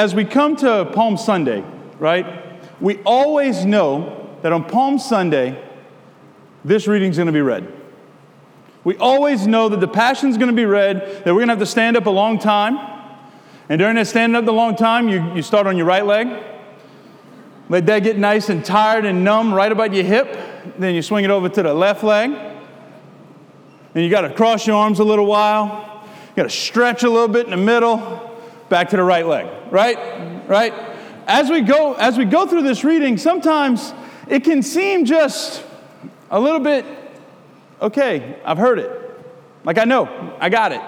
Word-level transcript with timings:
As 0.00 0.14
we 0.14 0.24
come 0.24 0.56
to 0.56 0.90
Palm 0.94 1.18
Sunday, 1.18 1.62
right, 1.98 2.58
we 2.80 3.02
always 3.02 3.66
know 3.66 4.34
that 4.40 4.50
on 4.50 4.64
Palm 4.64 4.98
Sunday, 4.98 5.62
this 6.64 6.88
reading's 6.88 7.18
going 7.18 7.26
to 7.26 7.32
be 7.34 7.42
read. 7.42 7.70
We 8.82 8.96
always 8.96 9.46
know 9.46 9.68
that 9.68 9.78
the 9.78 9.86
Passion's 9.86 10.38
going 10.38 10.48
to 10.48 10.56
be 10.56 10.64
read, 10.64 11.02
that 11.02 11.26
we're 11.26 11.40
going 11.40 11.48
to 11.48 11.52
have 11.52 11.58
to 11.58 11.66
stand 11.66 11.98
up 11.98 12.06
a 12.06 12.10
long 12.10 12.38
time. 12.38 12.78
And 13.68 13.78
during 13.78 13.96
that 13.96 14.06
standing 14.06 14.36
up 14.36 14.46
the 14.46 14.54
long 14.54 14.74
time, 14.74 15.10
you, 15.10 15.34
you 15.34 15.42
start 15.42 15.66
on 15.66 15.76
your 15.76 15.84
right 15.84 16.06
leg. 16.06 16.28
Let 17.68 17.84
that 17.84 17.98
get 17.98 18.16
nice 18.16 18.48
and 18.48 18.64
tired 18.64 19.04
and 19.04 19.22
numb 19.22 19.52
right 19.52 19.70
about 19.70 19.92
your 19.92 20.04
hip. 20.04 20.34
Then 20.78 20.94
you 20.94 21.02
swing 21.02 21.26
it 21.26 21.30
over 21.30 21.50
to 21.50 21.62
the 21.62 21.74
left 21.74 22.02
leg. 22.02 22.30
Then 23.92 24.02
you 24.02 24.08
got 24.08 24.22
to 24.22 24.32
cross 24.32 24.66
your 24.66 24.76
arms 24.76 24.98
a 24.98 25.04
little 25.04 25.26
while. 25.26 26.06
You 26.30 26.36
got 26.36 26.44
to 26.44 26.48
stretch 26.48 27.02
a 27.02 27.10
little 27.10 27.28
bit 27.28 27.44
in 27.44 27.50
the 27.50 27.58
middle. 27.58 28.28
Back 28.70 28.88
to 28.90 28.96
the 28.96 29.02
right 29.02 29.26
leg. 29.26 29.46
Right? 29.70 30.48
Right? 30.48 30.72
As 31.26 31.50
we 31.50 31.60
go 31.60 31.94
as 31.94 32.16
we 32.16 32.24
go 32.24 32.46
through 32.46 32.62
this 32.62 32.84
reading, 32.84 33.18
sometimes 33.18 33.92
it 34.28 34.44
can 34.44 34.62
seem 34.62 35.04
just 35.04 35.62
a 36.30 36.40
little 36.40 36.60
bit 36.60 36.86
okay, 37.82 38.38
I've 38.44 38.58
heard 38.58 38.78
it. 38.78 38.90
Like 39.64 39.76
I 39.76 39.84
know, 39.84 40.36
I 40.40 40.48
got 40.48 40.72
it. 40.72 40.80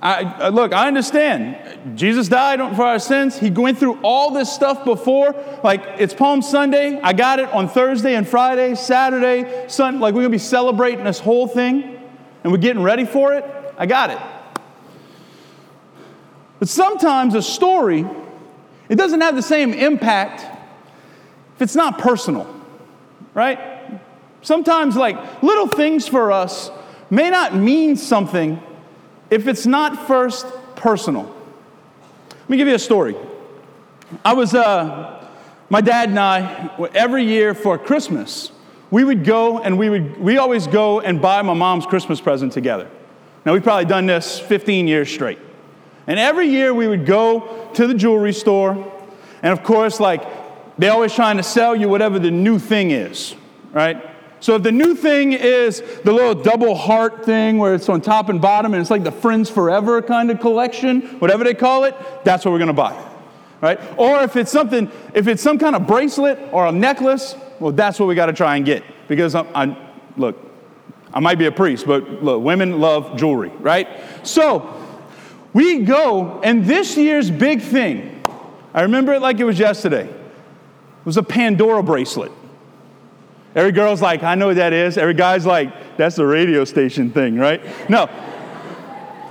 I, 0.00 0.22
I, 0.22 0.48
look, 0.50 0.72
I 0.72 0.86
understand. 0.86 1.98
Jesus 1.98 2.28
died 2.28 2.60
for 2.76 2.82
our 2.82 2.98
sins. 2.98 3.38
He 3.38 3.50
went 3.50 3.78
through 3.78 3.98
all 4.02 4.30
this 4.30 4.52
stuff 4.52 4.84
before. 4.84 5.34
Like, 5.64 5.82
it's 5.98 6.12
Palm 6.12 6.42
Sunday. 6.42 7.00
I 7.00 7.14
got 7.14 7.38
it 7.38 7.48
on 7.48 7.66
Thursday 7.66 8.14
and 8.14 8.28
Friday, 8.28 8.74
Saturday, 8.74 9.64
Sunday. 9.68 9.98
Like, 9.98 10.12
we're 10.12 10.20
going 10.20 10.32
to 10.32 10.34
be 10.34 10.38
celebrating 10.38 11.04
this 11.04 11.18
whole 11.18 11.48
thing 11.48 11.98
and 12.44 12.52
we're 12.52 12.58
getting 12.58 12.82
ready 12.82 13.06
for 13.06 13.32
it. 13.32 13.44
I 13.78 13.86
got 13.86 14.10
it. 14.10 14.18
But 16.58 16.68
sometimes 16.68 17.34
a 17.34 17.42
story, 17.42 18.06
it 18.88 18.96
doesn't 18.96 19.20
have 19.20 19.36
the 19.36 19.42
same 19.42 19.74
impact 19.74 20.44
if 21.56 21.62
it's 21.62 21.76
not 21.76 21.98
personal, 21.98 22.46
right? 23.34 23.58
Sometimes, 24.42 24.96
like, 24.96 25.42
little 25.42 25.66
things 25.66 26.06
for 26.06 26.30
us 26.30 26.70
may 27.10 27.30
not 27.30 27.54
mean 27.54 27.96
something 27.96 28.62
if 29.30 29.48
it's 29.48 29.66
not 29.66 30.06
first 30.06 30.46
personal. 30.76 31.24
Let 32.30 32.50
me 32.50 32.56
give 32.56 32.68
you 32.68 32.74
a 32.74 32.78
story. 32.78 33.16
I 34.24 34.34
was, 34.34 34.54
uh, 34.54 35.28
my 35.68 35.80
dad 35.80 36.10
and 36.10 36.18
I, 36.18 36.70
every 36.94 37.24
year 37.24 37.54
for 37.54 37.76
Christmas, 37.76 38.52
we 38.90 39.02
would 39.02 39.24
go 39.24 39.58
and 39.58 39.76
we 39.78 39.90
would, 39.90 40.18
we 40.20 40.38
always 40.38 40.66
go 40.66 41.00
and 41.00 41.20
buy 41.20 41.42
my 41.42 41.54
mom's 41.54 41.86
Christmas 41.86 42.20
present 42.20 42.52
together. 42.52 42.88
Now, 43.44 43.52
we've 43.52 43.64
probably 43.64 43.84
done 43.86 44.06
this 44.06 44.38
15 44.38 44.86
years 44.86 45.10
straight. 45.10 45.38
And 46.06 46.18
every 46.18 46.48
year 46.48 46.72
we 46.72 46.86
would 46.86 47.06
go 47.06 47.70
to 47.74 47.86
the 47.86 47.94
jewelry 47.94 48.32
store, 48.32 48.92
and 49.42 49.52
of 49.52 49.62
course, 49.62 50.00
like, 50.00 50.22
they're 50.78 50.92
always 50.92 51.14
trying 51.14 51.38
to 51.38 51.42
sell 51.42 51.74
you 51.74 51.88
whatever 51.88 52.18
the 52.18 52.30
new 52.30 52.58
thing 52.58 52.90
is, 52.90 53.34
right? 53.72 54.02
So 54.40 54.54
if 54.56 54.62
the 54.62 54.72
new 54.72 54.94
thing 54.94 55.32
is 55.32 55.82
the 56.04 56.12
little 56.12 56.34
double 56.34 56.74
heart 56.74 57.24
thing 57.24 57.58
where 57.58 57.74
it's 57.74 57.88
on 57.88 58.00
top 58.00 58.28
and 58.28 58.40
bottom 58.40 58.74
and 58.74 58.80
it's 58.80 58.90
like 58.90 59.02
the 59.02 59.10
Friends 59.12 59.48
Forever 59.48 60.02
kind 60.02 60.30
of 60.30 60.40
collection, 60.40 61.02
whatever 61.18 61.42
they 61.42 61.54
call 61.54 61.84
it, 61.84 61.94
that's 62.24 62.44
what 62.44 62.52
we're 62.52 62.58
to 62.64 62.72
buy. 62.72 63.02
Right? 63.62 63.80
Or 63.96 64.22
if 64.22 64.36
it's 64.36 64.52
something, 64.52 64.90
if 65.14 65.26
it's 65.26 65.42
some 65.42 65.58
kind 65.58 65.74
of 65.74 65.86
bracelet 65.86 66.38
or 66.52 66.66
a 66.66 66.72
necklace, 66.72 67.34
well, 67.58 67.72
that's 67.72 67.98
what 67.98 68.06
we 68.06 68.14
got 68.14 68.26
to 68.26 68.34
try 68.34 68.56
and 68.56 68.66
get. 68.66 68.84
Because 69.08 69.34
I'm, 69.34 69.48
I'm, 69.54 69.76
look, 70.18 70.36
I 71.14 71.20
might 71.20 71.38
be 71.38 71.46
a 71.46 71.52
priest, 71.52 71.86
but 71.86 72.22
look, 72.22 72.42
women 72.42 72.78
love 72.80 73.16
jewelry, 73.16 73.48
right? 73.48 73.88
So 74.22 74.85
we 75.56 75.78
go, 75.78 76.38
and 76.42 76.66
this 76.66 76.98
year's 76.98 77.30
big 77.30 77.62
thing, 77.62 78.22
I 78.74 78.82
remember 78.82 79.14
it 79.14 79.22
like 79.22 79.40
it 79.40 79.44
was 79.44 79.58
yesterday, 79.58 80.06
was 81.06 81.16
a 81.16 81.22
Pandora 81.22 81.82
bracelet. 81.82 82.30
Every 83.54 83.72
girl's 83.72 84.02
like, 84.02 84.22
I 84.22 84.34
know 84.34 84.48
what 84.48 84.56
that 84.56 84.74
is. 84.74 84.98
Every 84.98 85.14
guy's 85.14 85.46
like, 85.46 85.96
that's 85.96 86.16
the 86.16 86.26
radio 86.26 86.66
station 86.66 87.10
thing, 87.10 87.38
right? 87.38 87.62
No. 87.88 88.06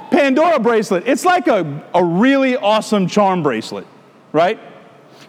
Pandora 0.10 0.60
bracelet, 0.60 1.08
it's 1.08 1.26
like 1.26 1.46
a, 1.46 1.88
a 1.94 2.04
really 2.04 2.58
awesome 2.58 3.06
charm 3.06 3.44
bracelet, 3.44 3.86
right? 4.32 4.60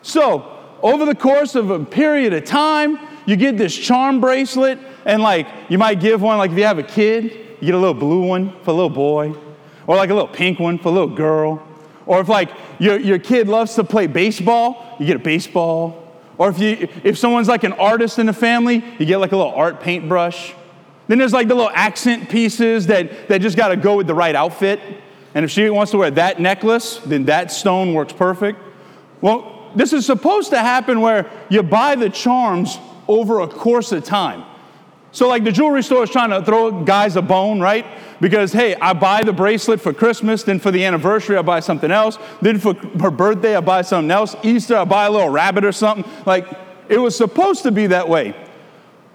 So, 0.01 0.51
over 0.81 1.05
the 1.05 1.15
course 1.15 1.57
of 1.57 1.71
a 1.71 1.85
period 1.85 2.33
of 2.33 2.47
time, 2.47 2.99
you 3.27 3.37
get 3.37 3.59
this 3.59 3.77
charm 3.77 4.19
bracelet, 4.19 4.79
and 5.05 5.21
like, 5.21 5.47
you 5.69 5.77
might 5.77 6.01
give 6.01 6.23
one, 6.23 6.39
like 6.39 6.53
if 6.53 6.57
you 6.57 6.65
have 6.65 6.79
a 6.79 6.83
kid, 6.83 7.25
you 7.61 7.67
get 7.67 7.75
a 7.75 7.79
little 7.79 7.93
blue 7.93 8.23
one 8.23 8.59
for 8.63 8.71
a 8.71 8.75
little 8.75 8.89
boy, 8.89 9.35
or 9.87 9.97
like 9.97 10.11
a 10.11 10.15
little 10.15 10.29
pink 10.29 10.59
one 10.59 10.79
for 10.79 10.89
a 10.89 10.93
little 10.93 11.15
girl. 11.15 11.67
Or 12.07 12.21
if 12.21 12.29
like 12.29 12.51
your, 12.79 12.99
your 12.99 13.19
kid 13.19 13.49
loves 13.49 13.75
to 13.75 13.85
play 13.85 14.07
baseball, 14.07 14.97
you 14.99 15.07
get 15.07 15.17
a 15.17 15.21
baseball 15.21 16.07
or 16.39 16.51
if, 16.51 16.59
you, 16.59 16.89
if 17.03 17.19
someone's 17.19 17.49
like 17.49 17.65
an 17.65 17.73
artist 17.75 18.19
in 18.19 18.27
the 18.27 18.33
family, 18.33 18.85
you 18.99 19.07
get 19.07 19.19
like 19.19 19.33
a 19.33 19.37
little 19.37 19.55
art 19.55 19.81
paintbrush. 19.81 20.53
Then 21.09 21.19
there's 21.19 21.33
like 21.33 21.49
the 21.49 21.55
little 21.55 21.71
accent 21.71 22.29
pieces 22.29 22.87
that, 22.89 23.29
that 23.29 23.41
just 23.41 23.57
got 23.57 23.69
to 23.69 23.77
go 23.77 23.97
with 23.97 24.07
the 24.07 24.15
right 24.15 24.35
outfit. 24.35 24.81
And 25.35 25.45
if 25.45 25.51
she 25.51 25.69
wants 25.71 25.93
to 25.93 25.99
wear 25.99 26.11
that 26.13 26.41
necklace, 26.41 26.99
then 26.99 27.25
that 27.27 27.53
stone 27.53 27.95
works 27.95 28.13
perfect. 28.13 28.59
Well, 29.21 29.71
this 29.75 29.93
is 29.93 30.05
supposed 30.05 30.51
to 30.51 30.59
happen 30.59 31.01
where 31.01 31.31
you 31.49 31.63
buy 31.63 31.95
the 31.95 32.11
charms 32.11 32.79
over 33.09 33.41
a 33.41 33.49
course 33.49 33.93
of 33.93 34.05
time. 34.05 34.45
So, 35.17 35.29
like 35.29 35.45
the 35.45 35.51
jewelry 35.51 35.83
store 35.83 36.05
is 36.05 36.11
trying 36.11 36.29
to 36.29 36.43
throw 36.45 36.85
guys 36.85 37.17
a 37.17 37.23
bone, 37.23 37.59
right? 37.59 37.87
Because, 38.21 38.53
hey, 38.53 38.75
I 38.75 38.93
buy 38.93 39.23
the 39.23 39.33
bracelet 39.33 39.81
for 39.81 39.95
Christmas, 39.95 40.43
then 40.43 40.59
for 40.59 40.71
the 40.71 40.85
anniversary, 40.85 41.39
I 41.39 41.41
buy 41.41 41.61
something 41.61 41.91
else. 41.91 42.19
Then 42.43 42.59
for 42.59 42.75
her 42.75 43.11
birthday, 43.11 43.57
I 43.57 43.61
buy 43.61 43.81
something 43.81 44.11
else. 44.11 44.37
Easter, 44.43 44.77
I 44.77 44.85
buy 44.85 45.07
a 45.07 45.11
little 45.11 45.31
rabbit 45.31 45.65
or 45.65 45.73
something. 45.73 46.05
Like, 46.27 46.47
it 46.91 46.99
was 46.99 47.17
supposed 47.17 47.63
to 47.63 47.73
be 47.73 47.87
that 47.87 48.11
way. 48.11 48.37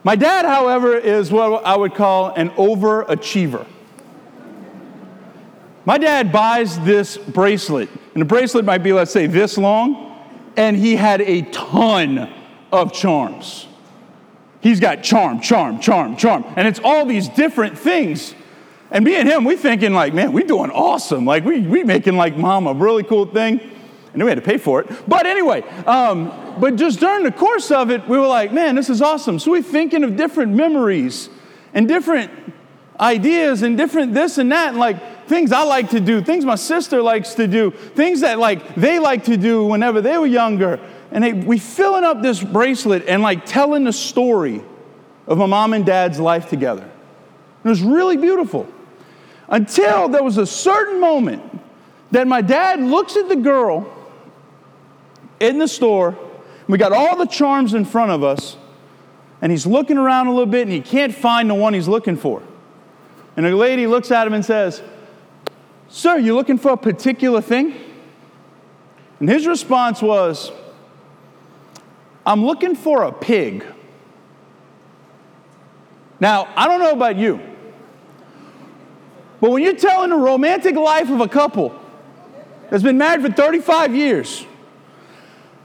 My 0.03 0.15
dad, 0.15 0.43
however, 0.43 0.97
is 0.97 1.31
what 1.31 1.63
I 1.63 1.77
would 1.77 1.93
call 1.93 2.29
an 2.29 2.49
overachiever. 2.49 3.67
My 5.85 5.99
dad 5.99 6.31
buys 6.31 6.79
this 6.79 7.15
bracelet, 7.15 7.89
and 8.15 8.21
the 8.21 8.25
bracelet 8.25 8.65
might 8.65 8.81
be, 8.81 8.91
let's 8.91 9.11
say, 9.11 9.27
this 9.27 9.55
long, 9.55 10.17
and 10.57 10.75
he 10.75 10.95
had 10.95 11.21
a 11.21 11.43
ton 11.51 12.33
of 12.71 12.91
charms. 12.91 13.67
He's 14.61 14.79
got 14.79 15.03
charm, 15.03 15.41
charm, 15.41 15.79
charm, 15.79 16.15
charm. 16.15 16.45
And 16.55 16.67
it's 16.67 16.79
all 16.83 17.05
these 17.05 17.27
different 17.27 17.77
things. 17.77 18.35
And 18.91 19.03
me 19.03 19.15
and 19.15 19.27
him, 19.27 19.43
we 19.43 19.55
thinking 19.55 19.93
like, 19.93 20.13
man, 20.13 20.31
we 20.33 20.43
doing 20.43 20.69
awesome. 20.69 21.25
Like 21.25 21.43
we 21.43 21.61
we 21.61 21.83
making 21.83 22.15
like 22.15 22.37
mom 22.37 22.67
a 22.67 22.73
really 22.73 23.03
cool 23.03 23.25
thing. 23.25 23.59
And 23.59 24.19
then 24.19 24.25
we 24.25 24.29
had 24.29 24.35
to 24.35 24.41
pay 24.41 24.57
for 24.57 24.81
it. 24.81 25.09
But 25.09 25.25
anyway, 25.25 25.61
um, 25.85 26.57
but 26.59 26.75
just 26.75 26.99
during 26.99 27.23
the 27.23 27.31
course 27.31 27.71
of 27.71 27.89
it, 27.89 28.07
we 28.09 28.17
were 28.17 28.27
like, 28.27 28.51
man, 28.51 28.75
this 28.75 28.89
is 28.89 29.01
awesome. 29.01 29.39
So 29.39 29.51
we're 29.51 29.63
thinking 29.63 30.03
of 30.03 30.17
different 30.17 30.53
memories 30.53 31.29
and 31.73 31.87
different 31.87 32.29
ideas 32.99 33.61
and 33.63 33.77
different 33.77 34.13
this 34.13 34.37
and 34.37 34.51
that, 34.51 34.69
and 34.69 34.77
like 34.77 35.27
things 35.27 35.53
I 35.53 35.63
like 35.63 35.89
to 35.91 36.01
do, 36.01 36.21
things 36.21 36.43
my 36.43 36.55
sister 36.55 37.01
likes 37.01 37.35
to 37.35 37.47
do, 37.47 37.71
things 37.71 38.19
that 38.19 38.37
like 38.37 38.75
they 38.75 38.99
like 38.99 39.23
to 39.25 39.37
do 39.37 39.65
whenever 39.65 40.01
they 40.01 40.17
were 40.17 40.27
younger 40.27 40.77
and 41.11 41.23
they, 41.23 41.33
we 41.33 41.59
filling 41.59 42.03
up 42.03 42.21
this 42.21 42.41
bracelet 42.41 43.05
and 43.07 43.21
like 43.21 43.45
telling 43.45 43.83
the 43.83 43.93
story 43.93 44.63
of 45.27 45.37
my 45.37 45.45
mom 45.45 45.73
and 45.73 45.85
dad's 45.85 46.19
life 46.19 46.49
together. 46.49 46.89
It 47.63 47.67
was 47.67 47.81
really 47.81 48.17
beautiful. 48.17 48.67
Until 49.47 50.07
there 50.07 50.23
was 50.23 50.37
a 50.37 50.45
certain 50.45 50.99
moment 50.99 51.43
that 52.11 52.27
my 52.27 52.41
dad 52.41 52.79
looks 52.81 53.15
at 53.17 53.29
the 53.29 53.35
girl 53.35 53.91
in 55.39 55.57
the 55.57 55.67
store. 55.67 56.17
We 56.67 56.77
got 56.77 56.93
all 56.93 57.17
the 57.17 57.25
charms 57.25 57.73
in 57.73 57.83
front 57.83 58.11
of 58.11 58.23
us, 58.23 58.55
and 59.41 59.51
he's 59.51 59.65
looking 59.65 59.97
around 59.97 60.27
a 60.27 60.29
little 60.29 60.45
bit 60.45 60.61
and 60.63 60.71
he 60.71 60.81
can't 60.81 61.13
find 61.13 61.49
the 61.49 61.55
one 61.55 61.73
he's 61.73 61.87
looking 61.87 62.15
for. 62.15 62.43
And 63.35 63.45
a 63.45 63.55
lady 63.55 63.87
looks 63.87 64.11
at 64.11 64.27
him 64.27 64.33
and 64.33 64.45
says, 64.45 64.81
Sir, 65.89 66.17
you're 66.17 66.35
looking 66.35 66.57
for 66.57 66.71
a 66.71 66.77
particular 66.77 67.41
thing? 67.41 67.75
And 69.19 69.27
his 69.27 69.47
response 69.47 70.01
was, 70.01 70.51
I'm 72.25 72.45
looking 72.45 72.75
for 72.75 73.03
a 73.03 73.11
pig. 73.11 73.65
Now, 76.19 76.47
I 76.55 76.67
don't 76.67 76.79
know 76.79 76.91
about 76.91 77.15
you, 77.15 77.39
but 79.39 79.49
when 79.49 79.63
you're 79.63 79.75
telling 79.75 80.11
the 80.11 80.17
romantic 80.17 80.75
life 80.75 81.09
of 81.09 81.19
a 81.19 81.27
couple 81.27 81.75
that's 82.69 82.83
been 82.83 82.99
married 82.99 83.25
for 83.25 83.31
35 83.31 83.95
years, 83.95 84.45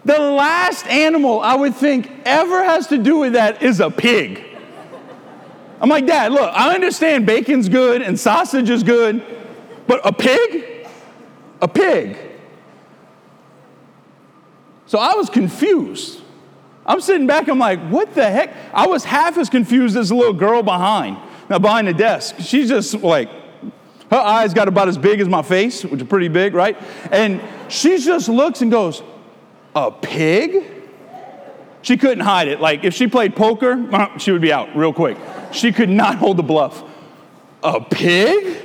the 0.07 0.19
last 0.19 0.87
animal 0.87 1.41
I 1.41 1.57
would 1.57 1.75
think 1.75 2.11
ever 2.25 2.65
has 2.65 2.87
to 2.87 2.99
do 2.99 3.19
with 3.19 3.35
that 3.35 3.63
is 3.63 3.81
a 3.81 3.91
pig. 3.91 4.43
I'm 5.81 5.91
like, 5.91 6.07
Dad, 6.07 6.33
look, 6.33 6.51
I 6.55 6.75
understand 6.75 7.27
bacon's 7.27 7.69
good 7.69 8.01
and 8.01 8.19
sausage 8.19 8.71
is 8.71 8.83
good, 8.83 9.23
but 9.87 10.01
a 10.07 10.13
pig? 10.13 10.89
A 11.61 11.69
pig. 11.69 12.17
So 14.87 14.99
I 14.99 15.15
was 15.15 15.29
confused. 15.29 16.23
I'm 16.87 17.01
sitting 17.01 17.27
back, 17.27 17.49
I'm 17.49 17.59
like, 17.59 17.81
what 17.89 18.15
the 18.15 18.31
heck? 18.31 18.55
I 18.73 18.87
was 18.87 19.05
half 19.05 19.37
as 19.37 19.51
confused 19.51 19.97
as 19.97 20.11
the 20.11 20.15
little 20.15 20.33
girl 20.33 20.63
behind, 20.63 21.19
now 21.51 21.59
behind 21.59 21.89
the 21.89 21.93
desk. 21.93 22.37
She's 22.39 22.69
just 22.69 22.95
like, 22.95 23.29
her 24.11 24.17
eyes 24.17 24.55
got 24.55 24.69
about 24.69 24.87
as 24.87 24.97
big 24.97 25.21
as 25.21 25.29
my 25.29 25.43
face, 25.43 25.85
which 25.85 26.01
is 26.01 26.07
pretty 26.07 26.29
big, 26.29 26.55
right? 26.55 26.81
And 27.11 27.43
she 27.69 27.99
just 27.99 28.29
looks 28.29 28.63
and 28.63 28.71
goes, 28.71 29.03
A 29.75 29.91
pig? 29.91 30.75
She 31.83 31.97
couldn't 31.97 32.21
hide 32.21 32.49
it. 32.49 32.61
Like, 32.61 32.85
if 32.85 32.95
she 32.95 33.09
played 33.09 33.35
poker, 33.35 33.89
uh, 33.93 34.17
she 34.19 34.31
would 34.31 34.43
be 34.43 34.53
out 34.53 34.77
real 34.77 34.93
quick. 34.93 35.17
She 35.53 35.73
could 35.73 35.89
not 35.89 36.17
hold 36.17 36.37
the 36.37 36.43
bluff. 36.43 36.85
A 37.65 37.81
pig? 37.81 38.63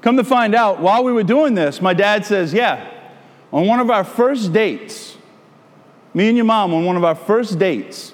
Come 0.00 0.16
to 0.16 0.24
find 0.24 0.54
out, 0.54 0.80
while 0.80 1.04
we 1.04 1.12
were 1.12 1.22
doing 1.22 1.54
this, 1.54 1.82
my 1.82 1.92
dad 1.92 2.24
says, 2.24 2.54
Yeah, 2.54 2.90
on 3.52 3.66
one 3.66 3.80
of 3.80 3.90
our 3.90 4.04
first 4.04 4.52
dates, 4.52 5.17
me 6.18 6.26
and 6.26 6.36
your 6.36 6.46
mom, 6.46 6.74
on 6.74 6.84
one 6.84 6.96
of 6.96 7.04
our 7.04 7.14
first 7.14 7.60
dates, 7.60 8.12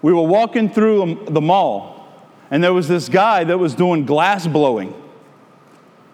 we 0.00 0.12
were 0.12 0.22
walking 0.22 0.70
through 0.70 1.24
the 1.28 1.40
mall, 1.40 2.06
and 2.52 2.62
there 2.62 2.72
was 2.72 2.86
this 2.86 3.08
guy 3.08 3.42
that 3.42 3.58
was 3.58 3.74
doing 3.74 4.06
glass 4.06 4.46
blowing. 4.46 4.94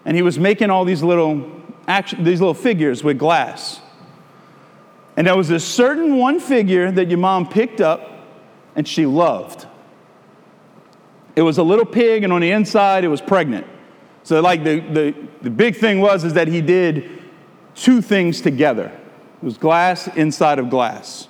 And 0.05 0.17
he 0.17 0.23
was 0.23 0.39
making 0.39 0.71
all 0.71 0.85
these 0.85 1.03
little, 1.03 1.51
action, 1.87 2.23
these 2.23 2.41
little 2.41 2.55
figures 2.55 3.03
with 3.03 3.19
glass. 3.19 3.79
And 5.15 5.27
there 5.27 5.37
was 5.37 5.47
this 5.47 5.63
certain 5.63 6.17
one 6.17 6.39
figure 6.39 6.91
that 6.91 7.09
your 7.09 7.19
mom 7.19 7.47
picked 7.47 7.79
up 7.79 8.09
and 8.75 8.87
she 8.87 9.05
loved. 9.05 9.67
It 11.35 11.43
was 11.43 11.59
a 11.59 11.63
little 11.63 11.85
pig, 11.85 12.23
and 12.23 12.33
on 12.33 12.41
the 12.41 12.49
inside, 12.49 13.03
it 13.03 13.09
was 13.09 13.21
pregnant. 13.21 13.67
So, 14.23 14.41
like, 14.41 14.63
the, 14.63 14.79
the, 14.79 15.15
the 15.43 15.51
big 15.51 15.75
thing 15.75 16.01
was 16.01 16.23
is 16.23 16.33
that 16.33 16.47
he 16.47 16.59
did 16.59 17.21
two 17.75 18.01
things 18.01 18.41
together. 18.41 18.99
It 19.43 19.45
was 19.45 19.57
glass 19.57 20.07
inside 20.07 20.57
of 20.57 20.69
glass. 20.69 21.27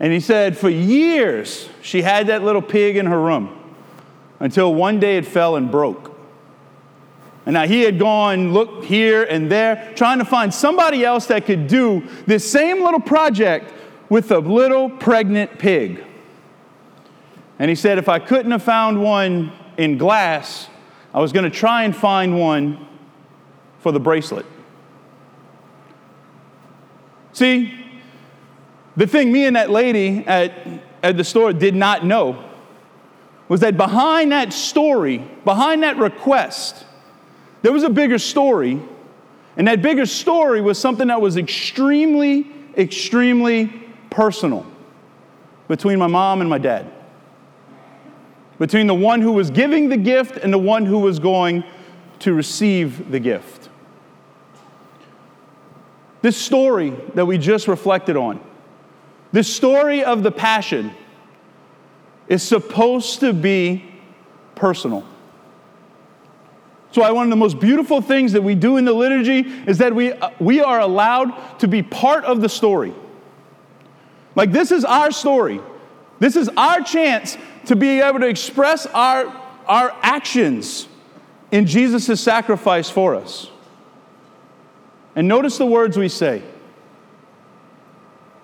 And 0.00 0.12
he 0.12 0.18
said, 0.18 0.58
for 0.58 0.68
years, 0.68 1.68
she 1.82 2.02
had 2.02 2.26
that 2.26 2.42
little 2.42 2.62
pig 2.62 2.96
in 2.96 3.06
her 3.06 3.20
room 3.20 3.76
until 4.40 4.74
one 4.74 4.98
day 4.98 5.18
it 5.18 5.24
fell 5.24 5.54
and 5.54 5.70
broke. 5.70 6.18
And 7.46 7.54
now 7.54 7.64
he 7.64 7.82
had 7.82 8.00
gone, 8.00 8.52
looked 8.52 8.86
here 8.86 9.22
and 9.22 9.52
there, 9.52 9.92
trying 9.94 10.18
to 10.18 10.24
find 10.24 10.52
somebody 10.52 11.04
else 11.04 11.26
that 11.26 11.46
could 11.46 11.68
do 11.68 12.02
this 12.26 12.50
same 12.50 12.82
little 12.82 12.98
project 12.98 13.72
with 14.08 14.32
a 14.32 14.40
little 14.40 14.90
pregnant 14.90 15.60
pig. 15.60 16.04
And 17.60 17.68
he 17.68 17.76
said, 17.76 17.98
if 17.98 18.08
I 18.08 18.18
couldn't 18.18 18.50
have 18.50 18.64
found 18.64 19.00
one 19.00 19.52
in 19.76 19.96
glass, 19.96 20.68
I 21.14 21.20
was 21.20 21.30
going 21.30 21.48
to 21.48 21.56
try 21.56 21.84
and 21.84 21.94
find 21.94 22.36
one 22.36 22.84
for 23.78 23.92
the 23.92 24.00
bracelet. 24.00 24.44
See, 27.32 27.78
the 28.96 29.06
thing 29.06 29.32
me 29.32 29.46
and 29.46 29.56
that 29.56 29.70
lady 29.70 30.24
at, 30.26 30.52
at 31.02 31.16
the 31.16 31.24
store 31.24 31.52
did 31.52 31.74
not 31.74 32.04
know 32.04 32.44
was 33.48 33.60
that 33.60 33.76
behind 33.76 34.32
that 34.32 34.52
story, 34.52 35.18
behind 35.44 35.82
that 35.82 35.96
request, 35.96 36.84
there 37.62 37.72
was 37.72 37.82
a 37.82 37.90
bigger 37.90 38.18
story. 38.18 38.80
And 39.56 39.66
that 39.66 39.82
bigger 39.82 40.06
story 40.06 40.60
was 40.60 40.78
something 40.78 41.08
that 41.08 41.20
was 41.20 41.36
extremely, 41.36 42.46
extremely 42.76 43.66
personal 44.08 44.64
between 45.68 45.98
my 45.98 46.06
mom 46.06 46.40
and 46.40 46.48
my 46.48 46.58
dad 46.58 46.90
between 48.60 48.86
the 48.86 48.94
one 48.94 49.22
who 49.22 49.32
was 49.32 49.50
giving 49.50 49.88
the 49.88 49.96
gift 49.96 50.36
and 50.36 50.52
the 50.52 50.58
one 50.58 50.84
who 50.84 50.98
was 50.98 51.18
going 51.18 51.64
to 52.20 52.34
receive 52.34 53.10
the 53.10 53.18
gift. 53.18 53.59
This 56.22 56.36
story 56.36 56.90
that 57.14 57.26
we 57.26 57.38
just 57.38 57.68
reflected 57.68 58.16
on, 58.16 58.40
this 59.32 59.54
story 59.54 60.04
of 60.04 60.22
the 60.22 60.30
passion, 60.30 60.92
is 62.28 62.42
supposed 62.42 63.20
to 63.20 63.32
be 63.32 63.84
personal. 64.54 65.04
So, 66.92 67.14
one 67.14 67.24
of 67.24 67.30
the 67.30 67.36
most 67.36 67.60
beautiful 67.60 68.00
things 68.00 68.32
that 68.32 68.42
we 68.42 68.54
do 68.54 68.76
in 68.76 68.84
the 68.84 68.92
liturgy 68.92 69.40
is 69.66 69.78
that 69.78 69.94
we, 69.94 70.12
uh, 70.12 70.30
we 70.40 70.60
are 70.60 70.80
allowed 70.80 71.58
to 71.60 71.68
be 71.68 71.82
part 71.82 72.24
of 72.24 72.40
the 72.40 72.48
story. 72.48 72.92
Like, 74.34 74.50
this 74.50 74.72
is 74.72 74.84
our 74.84 75.12
story. 75.12 75.60
This 76.18 76.36
is 76.36 76.48
our 76.56 76.80
chance 76.82 77.38
to 77.66 77.76
be 77.76 78.00
able 78.00 78.20
to 78.20 78.26
express 78.26 78.86
our, 78.86 79.26
our 79.66 79.96
actions 80.02 80.88
in 81.50 81.66
Jesus' 81.66 82.20
sacrifice 82.20 82.90
for 82.90 83.14
us. 83.14 83.50
And 85.14 85.26
notice 85.26 85.58
the 85.58 85.66
words 85.66 85.96
we 85.96 86.08
say 86.08 86.42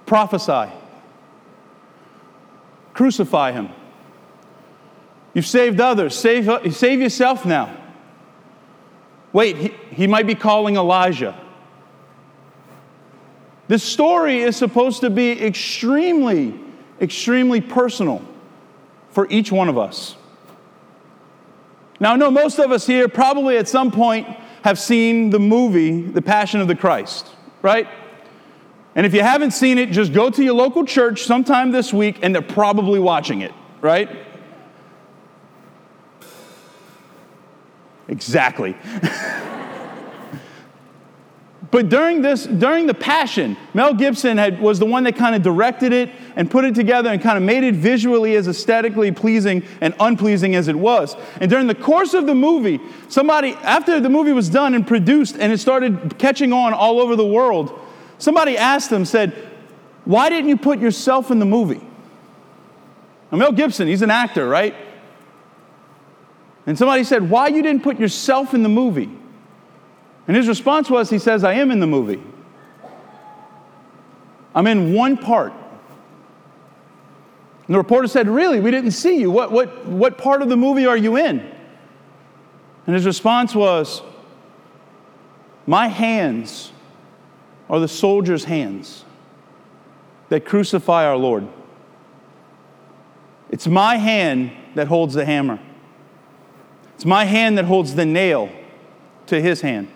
prophesy, 0.05 0.73
crucify 2.95 3.53
him. 3.53 3.69
You've 5.35 5.47
saved 5.47 5.81
others, 5.81 6.15
save, 6.15 6.75
save 6.75 7.01
yourself 7.01 7.45
now. 7.45 7.77
Wait, 9.33 9.57
he, 9.57 9.69
he 9.91 10.07
might 10.07 10.27
be 10.27 10.35
calling 10.35 10.77
Elijah. 10.77 11.39
This 13.69 13.83
story 13.83 14.41
is 14.41 14.57
supposed 14.57 15.01
to 15.01 15.11
be 15.11 15.33
extremely, 15.45 16.59
extremely 17.01 17.61
personal 17.61 18.23
for 19.11 19.29
each 19.29 19.51
one 19.51 19.69
of 19.69 19.77
us. 19.77 20.17
Now, 21.99 22.13
I 22.13 22.17
know 22.17 22.31
most 22.31 22.59
of 22.59 22.71
us 22.71 22.87
here 22.87 23.09
probably 23.09 23.57
at 23.57 23.69
some 23.69 23.91
point 23.91 24.29
have 24.67 24.81
seen 24.81 25.31
the 25.31 25.39
movie, 25.39 26.03
The 26.03 26.21
Passion 26.21 26.61
of 26.61 26.67
the 26.67 26.75
Christ, 26.75 27.31
right? 27.63 27.87
And 28.97 29.07
if 29.07 29.15
you 29.15 29.23
haven't 29.23 29.53
seen 29.53 29.79
it, 29.79 29.93
just 29.93 30.13
go 30.13 30.29
to 30.29 30.43
your 30.43 30.55
local 30.55 30.85
church 30.85 31.23
sometime 31.23 31.71
this 31.71 31.93
week 31.93 32.19
and 32.23 32.35
they're 32.35 32.43
probably 32.43 32.99
watching 32.99 33.43
it, 33.43 33.53
right? 33.81 34.11
Exactly. 38.09 38.77
But 41.71 41.89
during 41.89 42.23
this, 42.23 42.47
during 42.47 42.87
the 42.87 42.95
Passion, 42.95 43.57
Mel 43.75 43.93
Gibson 43.93 44.39
had, 44.39 44.61
was 44.61 44.79
the 44.79 44.87
one 44.87 45.03
that 45.05 45.17
kind 45.17 45.35
of 45.35 45.43
directed 45.43 45.93
it 45.93 46.11
and 46.37 46.50
put 46.50 46.65
it 46.65 46.75
together 46.75 47.11
and 47.11 47.21
kind 47.21 47.38
of 47.38 47.43
made 47.43 47.65
it 47.65 47.75
visually 47.75 48.37
as 48.37 48.47
aesthetically 48.47 49.11
pleasing 49.11 49.62
and 49.81 49.94
unpleasing 49.99 50.55
as 50.55 50.69
it 50.69 50.77
was. 50.77 51.17
And 51.41 51.50
during 51.50 51.67
the 51.67 51.75
course 51.75 52.12
of 52.12 52.27
the 52.27 52.35
movie, 52.35 52.79
somebody, 53.09 53.55
after 53.62 53.99
the 53.99 54.11
movie 54.11 54.33
was 54.33 54.50
done 54.50 54.75
and 54.75 54.87
produced 54.87 55.37
and 55.38 55.50
it 55.50 55.59
started 55.59 56.19
catching 56.19 56.53
on 56.53 56.75
all 56.75 57.00
over 57.00 57.17
the 57.17 57.27
world, 57.27 57.79
somebody 58.19 58.59
asked 58.59 58.91
them, 58.91 59.06
said, 59.06 59.33
Why 60.05 60.29
didn't 60.29 60.50
you 60.50 60.59
put 60.59 60.79
yourself 60.79 61.31
in 61.31 61.38
the 61.38 61.47
movie? 61.47 61.81
Now, 63.32 63.39
Mel 63.39 63.53
Gibson, 63.53 63.89
he's 63.89 64.03
an 64.03 64.11
actor, 64.11 64.47
right? 64.47 64.75
And 66.67 66.77
somebody 66.77 67.03
said, 67.03 67.31
Why 67.31 67.49
you 67.49 67.62
didn't 67.62 67.82
put 67.82 67.99
yourself 67.99 68.53
in 68.53 68.62
the 68.62 68.69
movie? 68.69 69.11
And 70.29 70.37
his 70.37 70.49
response 70.49 70.91
was, 70.91 71.09
he 71.09 71.19
says, 71.19 71.44
I 71.44 71.55
am 71.55 71.71
in 71.71 71.81
the 71.81 71.87
movie. 71.87 72.23
I'm 74.55 74.67
in 74.67 74.93
one 74.93 75.17
part. 75.17 75.53
And 77.67 77.75
the 77.75 77.79
reporter 77.79 78.06
said, 78.06 78.29
Really? 78.29 78.61
We 78.61 78.70
didn't 78.70 78.93
see 78.93 79.19
you. 79.19 79.31
What, 79.31 79.51
what, 79.51 79.87
what 79.87 80.19
part 80.19 80.43
of 80.43 80.49
the 80.49 80.56
movie 80.56 80.87
are 80.87 80.96
you 80.96 81.17
in? 81.17 81.41
And 82.87 82.94
his 82.94 83.05
response 83.05 83.55
was, 83.55 84.03
My 85.67 85.89
hands 85.89 86.73
are 87.69 87.81
the 87.81 87.89
soldiers' 87.89 88.44
hands 88.44 89.05
that 90.29 90.44
crucify 90.44 91.05
our 91.05 91.17
Lord. 91.17 91.49
It's 93.51 93.67
my 93.67 93.96
hand 93.96 94.53
that 94.75 94.89
holds 94.89 95.15
the 95.15 95.25
hammer, 95.25 95.58
it's 96.94 97.05
my 97.05 97.25
hand 97.25 97.58
that 97.58 97.65
holds 97.65 97.94
the 97.94 98.06
nail 98.06 98.51
to 99.27 99.41
his 99.41 99.61
hand. 99.61 99.89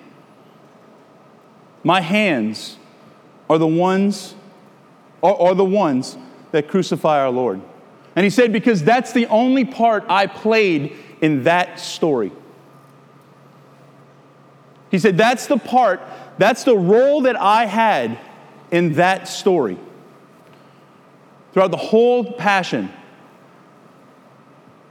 My 1.83 2.01
hands 2.01 2.77
are 3.49 3.59
the 3.59 3.67
ones 3.67 4.35
are, 5.23 5.35
are 5.35 5.55
the 5.55 5.65
ones 5.65 6.17
that 6.53 6.69
crucify 6.69 7.21
our 7.21 7.31
Lord. 7.31 7.61
And 8.17 8.25
he 8.25 8.31
said, 8.31 8.53
because 8.53 8.83
that's 8.83 9.13
the 9.13 9.27
only 9.27 9.65
part 9.65 10.05
I 10.09 10.27
played 10.27 10.97
in 11.21 11.45
that 11.45 11.79
story. 11.79 12.33
He 14.91 14.99
said, 14.99 15.17
that's 15.17 15.47
the 15.47 15.57
part, 15.57 16.01
that's 16.39 16.65
the 16.65 16.77
role 16.77 17.23
that 17.23 17.41
I 17.41 17.67
had 17.67 18.19
in 18.71 18.95
that 18.95 19.29
story. 19.29 19.79
Throughout 21.53 21.71
the 21.71 21.77
whole 21.77 22.33
passion, 22.33 22.93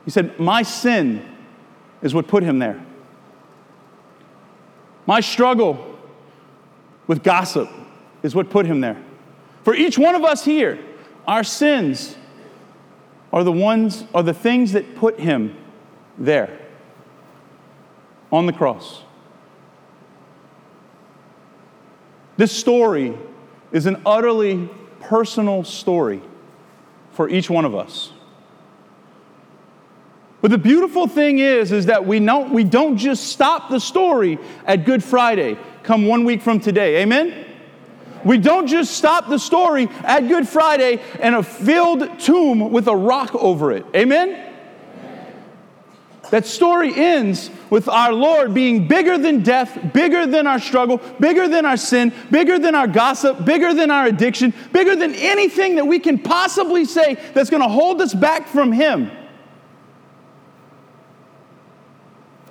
he 0.06 0.12
said, 0.12 0.40
My 0.40 0.64
sin 0.64 1.26
is 2.02 2.14
what 2.14 2.28
put 2.28 2.44
him 2.44 2.60
there. 2.60 2.84
My 5.06 5.22
struggle 5.22 5.98
with 7.08 7.24
gossip 7.24 7.70
is 8.24 8.36
what 8.36 8.50
put 8.50 8.66
him 8.66 8.82
there. 8.82 9.02
For 9.64 9.74
each 9.74 9.98
one 9.98 10.16
of 10.16 10.24
us 10.24 10.44
here, 10.44 10.80
our 11.30 11.44
sins 11.44 12.18
are 13.32 13.44
the 13.44 13.52
ones 13.52 14.04
are 14.16 14.24
the 14.24 14.34
things 14.34 14.72
that 14.72 14.96
put 14.96 15.20
him 15.20 15.56
there 16.18 16.58
on 18.32 18.48
the 18.48 18.52
cross. 18.52 19.04
This 22.36 22.52
story 22.52 23.16
is 23.72 23.86
an 23.86 24.02
utterly 24.08 24.70
personal 25.02 25.64
story 25.64 26.20
for 27.12 27.30
each 27.30 27.48
one 27.48 27.64
of 27.64 27.76
us. 27.76 28.12
But 30.42 30.50
the 30.50 30.58
beautiful 30.58 31.06
thing 31.06 31.38
is, 31.38 31.72
is 31.72 31.86
that 31.86 32.08
we 32.08 32.20
don't, 32.20 32.52
we 32.52 32.64
don't 32.64 32.98
just 32.98 33.28
stop 33.28 33.70
the 33.70 33.80
story 33.80 34.40
at 34.66 34.84
Good 34.84 35.04
Friday, 35.04 35.60
come 35.84 36.08
one 36.08 36.26
week 36.26 36.42
from 36.42 36.60
today. 36.60 37.04
Amen? 37.04 37.49
We 38.26 38.38
don't 38.38 38.68
just 38.68 38.92
stop 38.98 39.30
the 39.30 39.40
story 39.40 39.88
at 40.04 40.28
Good 40.28 40.48
Friday 40.48 41.02
and 41.20 41.36
a 41.36 41.44
filled 41.44 42.20
tomb 42.20 42.72
with 42.72 42.88
a 42.88 42.96
rock 42.96 43.34
over 43.36 43.72
it. 43.72 43.86
Amen? 43.96 44.50
That 46.32 46.46
story 46.46 46.94
ends 46.96 47.50
with 47.70 47.88
our 47.90 48.14
Lord 48.14 48.54
being 48.54 48.88
bigger 48.88 49.18
than 49.18 49.42
death, 49.42 49.94
bigger 49.94 50.28
than 50.28 50.46
our 50.46 50.60
struggle, 50.60 50.98
bigger 51.20 51.48
than 51.48 51.66
our 51.66 51.78
sin, 51.78 52.14
bigger 52.30 52.60
than 52.60 52.76
our 52.76 52.88
gossip, 52.88 53.46
bigger 53.46 53.74
than 53.74 53.90
our 53.90 54.06
addiction, 54.06 54.54
bigger 54.72 54.96
than 54.96 55.16
anything 55.16 55.76
that 55.76 55.88
we 55.88 55.98
can 56.00 56.20
possibly 56.20 56.86
say 56.86 57.16
that's 57.34 57.50
going 57.50 57.64
to 57.64 57.70
hold 57.70 58.02
us 58.02 58.14
back 58.14 58.48
from 58.48 58.72
Him. 58.72 59.12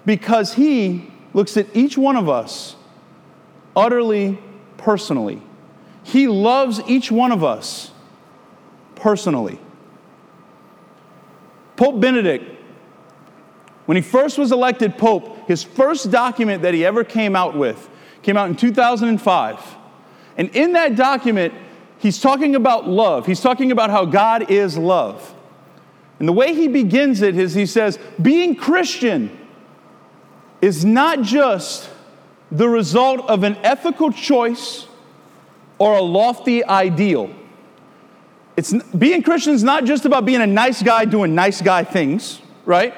Because 0.05 0.55
He 0.55 1.13
looks 1.33 1.57
at 1.57 1.77
each 1.77 1.97
one 1.97 2.17
of 2.17 2.29
us 2.29 2.75
utterly 3.77 4.39
personally. 4.77 5.41
He 6.09 6.27
loves 6.27 6.81
each 6.87 7.13
one 7.13 7.33
of 7.33 7.45
us 7.45 7.91
personally. 8.95 9.61
Pope 11.77 12.01
Benedict 12.01 12.59
when 13.85 13.97
he 13.97 14.03
first 14.03 14.37
was 14.37 14.53
elected 14.53 14.99
Pope, 14.99 15.47
his 15.49 15.63
first 15.63 16.11
document 16.11 16.61
that 16.63 16.75
he 16.75 16.85
ever 16.85 17.05
came 17.05 17.35
out 17.35 17.57
with 17.57 17.89
came 18.23 18.37
out 18.37 18.51
in 18.51 18.57
2005. 18.57 19.77
And 20.37 20.51
in 20.55 20.73
that 20.73 20.95
document, 20.95 21.55
he's 21.99 22.21
talking 22.21 22.55
about 22.55 22.87
love. 22.87 23.25
He's 23.25 23.41
talking 23.41 23.73
about 23.73 23.89
how 23.89 24.05
God 24.05 24.51
is 24.51 24.77
love. 24.77 25.35
And 26.19 26.29
the 26.29 26.35
way 26.35 26.55
he 26.55 26.69
begins 26.69 27.23
it 27.23 27.39
is 27.39 27.55
he 27.55 27.65
says, 27.65 27.99
being 28.21 28.57
Christian 28.57 29.47
is 30.61 30.85
not 30.85 31.23
just 31.23 31.89
the 32.51 32.69
result 32.69 33.21
of 33.29 33.43
an 33.45 33.57
ethical 33.63 34.11
choice 34.11 34.88
or 35.79 35.97
a 35.97 36.03
lofty 36.03 36.65
ideal. 36.65 37.31
It's, 38.57 38.73
being 38.73 39.23
Christian 39.23 39.55
is 39.55 39.63
not 39.63 39.85
just 39.85 40.05
about 40.05 40.25
being 40.25 40.41
a 40.41 40.47
nice 40.47 40.83
guy 40.83 41.05
doing 41.05 41.35
nice 41.35 41.63
guy 41.63 41.85
things, 41.85 42.41
right? 42.65 42.93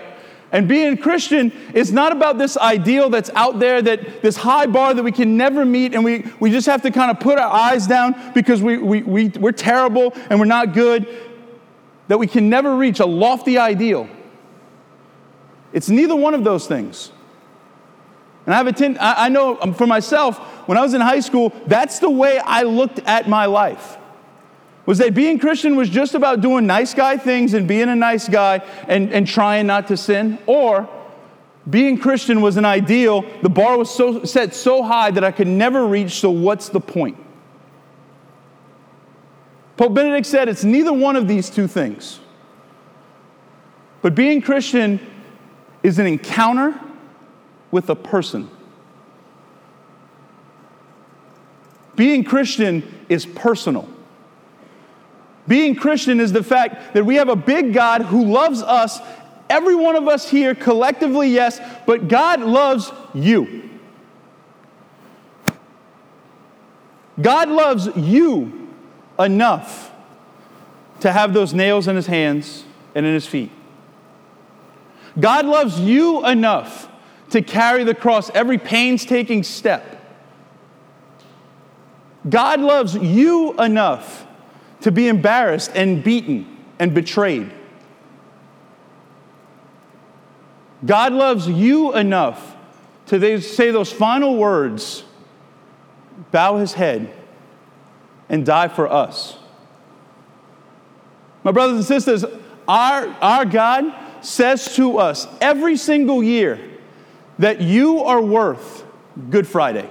And 0.52 0.66
being 0.66 0.96
Christian 0.96 1.52
is 1.74 1.92
not 1.92 2.12
about 2.12 2.38
this 2.38 2.56
ideal 2.56 3.10
that's 3.10 3.30
out 3.34 3.58
there, 3.58 3.80
that 3.82 4.22
this 4.22 4.36
high 4.36 4.66
bar 4.66 4.94
that 4.94 5.02
we 5.02 5.12
can 5.12 5.36
never 5.36 5.64
meet, 5.64 5.94
and 5.94 6.02
we, 6.02 6.24
we 6.40 6.50
just 6.50 6.66
have 6.66 6.82
to 6.82 6.90
kind 6.90 7.10
of 7.10 7.20
put 7.20 7.38
our 7.38 7.52
eyes 7.52 7.86
down 7.86 8.32
because 8.34 8.62
we, 8.62 8.78
we, 8.78 9.02
we, 9.02 9.28
we're 9.28 9.52
terrible 9.52 10.12
and 10.28 10.40
we're 10.40 10.46
not 10.46 10.72
good, 10.72 11.06
that 12.08 12.18
we 12.18 12.26
can 12.26 12.48
never 12.48 12.76
reach 12.76 12.98
a 12.98 13.06
lofty 13.06 13.58
ideal. 13.58 14.08
It's 15.72 15.88
neither 15.88 16.16
one 16.16 16.34
of 16.34 16.42
those 16.42 16.66
things. 16.66 17.12
And 18.46 18.54
I 18.54 18.58
have 18.58 18.66
a 18.66 18.72
ten, 18.72 18.96
I, 19.00 19.28
know 19.28 19.58
um, 19.60 19.74
for 19.74 19.86
myself, 19.86 20.38
when 20.66 20.78
I 20.78 20.82
was 20.82 20.94
in 20.94 21.00
high 21.00 21.20
school, 21.20 21.52
that's 21.66 21.98
the 21.98 22.10
way 22.10 22.38
I 22.38 22.62
looked 22.62 23.00
at 23.00 23.28
my 23.28 23.46
life 23.46 23.98
was 24.86 24.98
that 24.98 25.14
being 25.14 25.38
Christian 25.38 25.76
was 25.76 25.88
just 25.88 26.16
about 26.16 26.40
doing 26.40 26.66
nice 26.66 26.94
guy 26.94 27.16
things 27.16 27.54
and 27.54 27.68
being 27.68 27.88
a 27.88 27.94
nice 27.94 28.28
guy 28.28 28.60
and, 28.88 29.12
and 29.12 29.24
trying 29.24 29.66
not 29.66 29.86
to 29.86 29.96
sin, 29.96 30.36
or 30.46 30.88
being 31.68 31.96
Christian 31.96 32.40
was 32.40 32.56
an 32.56 32.64
ideal. 32.64 33.24
The 33.42 33.48
bar 33.48 33.78
was 33.78 33.88
so, 33.88 34.24
set 34.24 34.52
so 34.52 34.82
high 34.82 35.12
that 35.12 35.22
I 35.22 35.30
could 35.30 35.46
never 35.46 35.86
reach, 35.86 36.12
so 36.12 36.30
what's 36.30 36.70
the 36.70 36.80
point? 36.80 37.16
Pope 39.76 39.94
Benedict 39.94 40.26
said 40.26 40.48
it's 40.48 40.64
neither 40.64 40.92
one 40.92 41.14
of 41.14 41.28
these 41.28 41.50
two 41.50 41.68
things. 41.68 42.18
But 44.02 44.16
being 44.16 44.42
Christian 44.42 44.98
is 45.84 46.00
an 46.00 46.06
encounter 46.06 46.78
with 47.70 47.88
a 47.90 47.94
person. 47.94 48.50
Being 51.96 52.24
Christian 52.24 52.82
is 53.08 53.26
personal. 53.26 53.88
Being 55.46 55.74
Christian 55.74 56.20
is 56.20 56.32
the 56.32 56.42
fact 56.42 56.94
that 56.94 57.04
we 57.04 57.16
have 57.16 57.28
a 57.28 57.36
big 57.36 57.74
God 57.74 58.02
who 58.02 58.24
loves 58.24 58.62
us, 58.62 59.00
every 59.48 59.74
one 59.74 59.96
of 59.96 60.08
us 60.08 60.28
here 60.28 60.54
collectively, 60.54 61.28
yes, 61.28 61.60
but 61.86 62.08
God 62.08 62.40
loves 62.40 62.92
you. 63.14 63.68
God 67.20 67.48
loves 67.48 67.88
you 67.96 68.68
enough 69.18 69.92
to 71.00 71.12
have 71.12 71.34
those 71.34 71.52
nails 71.52 71.88
in 71.88 71.96
his 71.96 72.06
hands 72.06 72.64
and 72.94 73.04
in 73.04 73.12
his 73.12 73.26
feet. 73.26 73.50
God 75.18 75.46
loves 75.46 75.80
you 75.80 76.24
enough 76.26 76.89
to 77.30 77.42
carry 77.42 77.84
the 77.84 77.94
cross 77.94 78.30
every 78.30 78.58
painstaking 78.58 79.42
step. 79.42 79.96
God 82.28 82.60
loves 82.60 82.94
you 82.94 83.54
enough 83.58 84.26
to 84.82 84.92
be 84.92 85.08
embarrassed 85.08 85.70
and 85.74 86.02
beaten 86.02 86.58
and 86.78 86.94
betrayed. 86.94 87.50
God 90.84 91.12
loves 91.12 91.46
you 91.46 91.94
enough 91.94 92.56
to 93.06 93.40
say 93.40 93.70
those 93.70 93.92
final 93.92 94.36
words, 94.36 95.04
bow 96.30 96.56
his 96.56 96.72
head, 96.72 97.12
and 98.28 98.46
die 98.46 98.68
for 98.68 98.90
us. 98.90 99.36
My 101.42 101.52
brothers 101.52 101.76
and 101.76 101.84
sisters, 101.84 102.24
our, 102.68 103.08
our 103.20 103.44
God 103.44 103.92
says 104.24 104.76
to 104.76 104.98
us 104.98 105.26
every 105.40 105.76
single 105.76 106.22
year 106.22 106.69
that 107.40 107.60
you 107.60 108.00
are 108.00 108.20
worth 108.20 108.84
Good 109.30 109.46
Friday. 109.46 109.88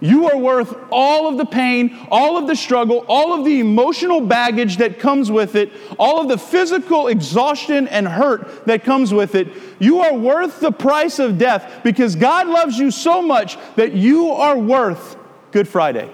You 0.00 0.30
are 0.30 0.36
worth 0.36 0.76
all 0.92 1.28
of 1.28 1.38
the 1.38 1.44
pain, 1.44 2.06
all 2.10 2.36
of 2.36 2.46
the 2.46 2.54
struggle, 2.54 3.04
all 3.08 3.32
of 3.32 3.44
the 3.44 3.58
emotional 3.58 4.20
baggage 4.20 4.76
that 4.76 5.00
comes 5.00 5.28
with 5.30 5.56
it, 5.56 5.72
all 5.98 6.20
of 6.20 6.28
the 6.28 6.38
physical 6.38 7.08
exhaustion 7.08 7.88
and 7.88 8.06
hurt 8.06 8.66
that 8.66 8.84
comes 8.84 9.12
with 9.12 9.34
it. 9.34 9.48
You 9.80 10.00
are 10.00 10.14
worth 10.14 10.60
the 10.60 10.70
price 10.70 11.18
of 11.18 11.36
death 11.36 11.80
because 11.82 12.14
God 12.14 12.46
loves 12.46 12.78
you 12.78 12.90
so 12.90 13.20
much 13.22 13.58
that 13.74 13.94
you 13.94 14.30
are 14.30 14.56
worth 14.56 15.16
Good 15.50 15.66
Friday. 15.66 16.12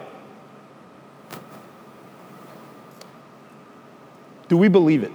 Do 4.49 4.57
we 4.57 4.69
believe 4.69 5.03
it? 5.03 5.13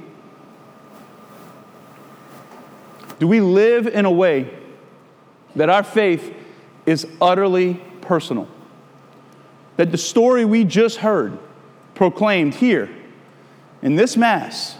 Do 3.19 3.27
we 3.27 3.41
live 3.41 3.87
in 3.87 4.05
a 4.05 4.11
way 4.11 4.49
that 5.55 5.69
our 5.69 5.83
faith 5.83 6.33
is 6.85 7.05
utterly 7.21 7.75
personal? 8.01 8.47
that 9.79 9.93
the 9.93 9.97
story 9.97 10.43
we 10.43 10.65
just 10.65 10.97
heard 10.97 11.39
proclaimed 11.95 12.53
here 12.53 12.89
in 13.81 13.95
this 13.95 14.17
Mass, 14.17 14.77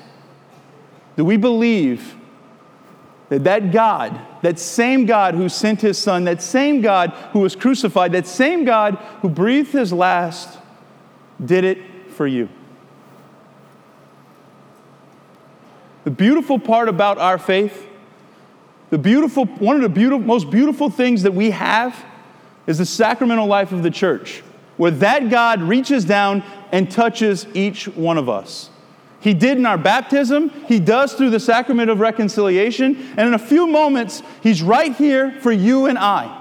do 1.15 1.23
we 1.23 1.37
believe 1.37 2.17
that 3.29 3.45
that 3.45 3.71
God, 3.71 4.19
that 4.41 4.59
same 4.59 5.05
God 5.05 5.35
who 5.35 5.47
sent 5.47 5.79
his 5.79 5.97
Son, 5.97 6.25
that 6.25 6.41
same 6.41 6.81
God 6.81 7.11
who 7.31 7.39
was 7.39 7.55
crucified, 7.55 8.11
that 8.11 8.27
same 8.27 8.65
God 8.65 8.95
who 9.21 9.29
breathed 9.29 9.71
his 9.71 9.93
last, 9.93 10.59
did 11.45 11.63
it 11.63 11.77
for 12.11 12.27
you? 12.27 12.49
The 16.03 16.11
beautiful 16.11 16.59
part 16.59 16.89
about 16.89 17.17
our 17.19 17.37
faith, 17.37 17.87
the 18.89 18.97
beautiful, 18.97 19.45
one 19.45 19.75
of 19.75 19.81
the 19.81 19.89
beautiful, 19.89 20.25
most 20.25 20.49
beautiful 20.49 20.89
things 20.89 21.23
that 21.23 21.33
we 21.33 21.51
have 21.51 22.05
is 22.67 22.77
the 22.77 22.85
sacramental 22.85 23.47
life 23.47 23.71
of 23.71 23.83
the 23.83 23.91
church 23.91 24.43
where 24.79 24.91
that 24.91 25.29
God 25.29 25.61
reaches 25.61 26.05
down 26.05 26.41
and 26.71 26.89
touches 26.89 27.45
each 27.53 27.89
one 27.89 28.17
of 28.17 28.29
us. 28.29 28.69
He 29.19 29.33
did 29.33 29.57
in 29.57 29.65
our 29.65 29.77
baptism, 29.77 30.51
He 30.67 30.79
does 30.79 31.13
through 31.13 31.31
the 31.31 31.39
sacrament 31.39 31.89
of 31.89 31.99
reconciliation, 31.99 32.95
and 33.17 33.27
in 33.27 33.33
a 33.33 33.39
few 33.39 33.67
moments, 33.67 34.23
He's 34.41 34.63
right 34.63 34.95
here 34.95 35.33
for 35.41 35.51
you 35.51 35.87
and 35.87 35.97
I. 35.97 36.33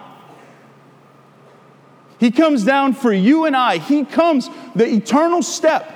He 2.21 2.31
comes 2.31 2.63
down 2.65 2.95
for 2.95 3.13
you 3.13 3.45
and 3.45 3.57
I. 3.57 3.79
He 3.79 4.05
comes 4.05 4.49
the 4.77 4.87
eternal 4.87 5.43
step, 5.43 5.93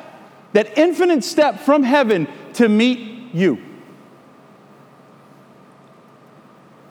that 0.53 0.77
infinite 0.77 1.23
step 1.23 1.61
from 1.61 1.85
heaven 1.85 2.27
to 2.55 2.69
meet 2.69 3.33
you. 3.33 3.63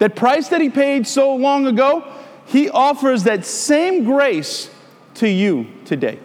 That 0.02 0.16
price 0.16 0.48
that 0.48 0.62
He 0.62 0.72
paid 0.72 1.06
so 1.06 1.36
long 1.36 1.68
ago, 1.68 2.04
He 2.48 2.72
offers 2.72 3.26
that 3.26 3.46
same 3.46 4.04
grace 4.04 4.72
to 5.16 5.30
you 5.30 5.68
today. 5.86 6.18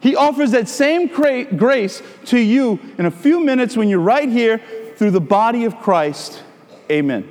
He 0.00 0.14
offers 0.14 0.50
that 0.50 0.68
same 0.68 1.06
grace 1.06 2.02
to 2.26 2.38
you 2.38 2.78
in 2.98 3.06
a 3.06 3.10
few 3.10 3.40
minutes 3.40 3.74
when 3.74 3.88
you're 3.88 4.00
right 4.00 4.28
here 4.28 4.60
through 4.96 5.12
the 5.12 5.20
body 5.20 5.64
of 5.64 5.80
Christ. 5.80 6.42
Amen. 6.90 7.26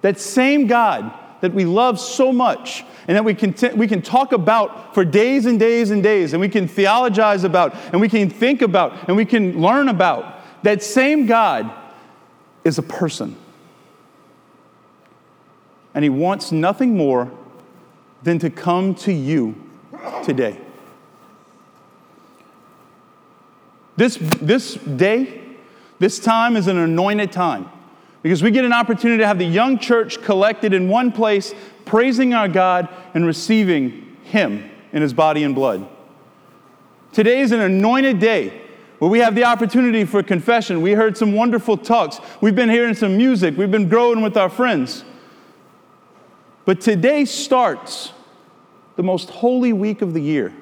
That 0.00 0.18
same 0.18 0.66
God 0.66 1.12
that 1.42 1.54
we 1.54 1.64
love 1.64 2.00
so 2.00 2.32
much 2.32 2.84
and 3.06 3.16
that 3.16 3.24
we 3.24 3.34
can, 3.34 3.52
t- 3.52 3.68
we 3.68 3.86
can 3.86 4.02
talk 4.02 4.32
about 4.32 4.96
for 4.96 5.04
days 5.04 5.46
and 5.46 5.60
days 5.60 5.92
and 5.92 6.02
days, 6.02 6.32
and 6.32 6.40
we 6.40 6.48
can 6.48 6.66
theologize 6.66 7.44
about, 7.44 7.72
and 7.92 8.00
we 8.00 8.08
can 8.08 8.28
think 8.28 8.62
about, 8.62 9.06
and 9.06 9.16
we 9.16 9.24
can 9.24 9.62
learn 9.62 9.88
about, 9.88 10.37
that 10.62 10.82
same 10.82 11.26
God 11.26 11.70
is 12.64 12.78
a 12.78 12.82
person. 12.82 13.36
And 15.94 16.04
He 16.04 16.10
wants 16.10 16.52
nothing 16.52 16.96
more 16.96 17.30
than 18.22 18.38
to 18.40 18.50
come 18.50 18.94
to 18.94 19.12
you 19.12 19.54
today. 20.24 20.58
This, 23.96 24.16
this 24.20 24.74
day, 24.74 25.42
this 25.98 26.20
time 26.20 26.56
is 26.56 26.68
an 26.68 26.78
anointed 26.78 27.32
time 27.32 27.68
because 28.22 28.42
we 28.42 28.50
get 28.50 28.64
an 28.64 28.72
opportunity 28.72 29.18
to 29.18 29.26
have 29.26 29.38
the 29.38 29.44
young 29.44 29.78
church 29.78 30.22
collected 30.22 30.72
in 30.72 30.88
one 30.88 31.10
place, 31.10 31.54
praising 31.84 32.34
our 32.34 32.48
God 32.48 32.88
and 33.14 33.26
receiving 33.26 34.16
Him 34.22 34.70
in 34.92 35.02
His 35.02 35.12
body 35.12 35.42
and 35.42 35.54
blood. 35.54 35.88
Today 37.12 37.40
is 37.40 37.50
an 37.52 37.60
anointed 37.60 38.20
day 38.20 38.67
where 38.98 39.10
we 39.10 39.20
have 39.20 39.34
the 39.34 39.44
opportunity 39.44 40.04
for 40.04 40.22
confession. 40.22 40.82
We 40.82 40.92
heard 40.92 41.16
some 41.16 41.32
wonderful 41.32 41.76
talks. 41.76 42.20
We've 42.40 42.54
been 42.54 42.68
hearing 42.68 42.94
some 42.94 43.16
music. 43.16 43.56
We've 43.56 43.70
been 43.70 43.88
growing 43.88 44.22
with 44.22 44.36
our 44.36 44.48
friends. 44.48 45.04
But 46.64 46.80
today 46.80 47.24
starts 47.24 48.12
the 48.96 49.02
most 49.02 49.30
holy 49.30 49.72
week 49.72 50.02
of 50.02 50.14
the 50.14 50.20
year. 50.20 50.52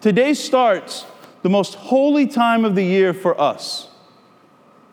Today 0.00 0.32
starts 0.32 1.04
the 1.42 1.50
most 1.50 1.74
holy 1.74 2.26
time 2.26 2.64
of 2.64 2.74
the 2.74 2.84
year 2.84 3.12
for 3.12 3.38
us. 3.40 3.88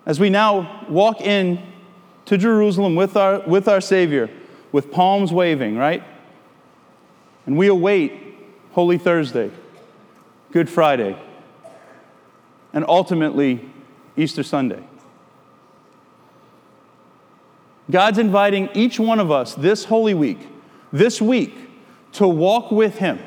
As 0.06 0.20
we 0.20 0.30
now 0.30 0.86
walk 0.90 1.22
in 1.22 1.62
to 2.26 2.38
Jerusalem 2.38 2.96
with 2.96 3.16
our, 3.16 3.40
with 3.48 3.70
our 3.70 3.82
Savior, 3.82 4.30
with 4.74 4.92
palms 4.92 5.32
waving, 5.32 5.78
right? 5.78 6.04
And 7.46 7.58
we 7.58 7.68
await 7.68 8.14
Holy 8.72 8.98
Thursday, 8.98 9.50
Good 10.58 10.72
Friday, 10.72 11.16
and 12.74 12.84
ultimately 12.88 13.64
Easter 14.16 14.42
Sunday. 14.42 14.84
God's 17.92 18.18
inviting 18.18 18.70
each 18.74 19.00
one 19.00 19.20
of 19.20 19.30
us 19.30 19.54
this 19.54 19.86
Holy 19.86 20.16
Week, 20.16 20.40
this 20.92 21.22
week, 21.22 21.56
to 22.14 22.28
walk 22.28 22.72
with 22.72 22.98
Him 22.98 23.20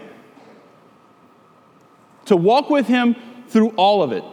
to 2.26 2.36
walk 2.36 2.68
with 2.70 2.86
him 2.86 3.16
through 3.48 3.70
all 3.70 4.04
of 4.04 4.12
it. 4.12 4.24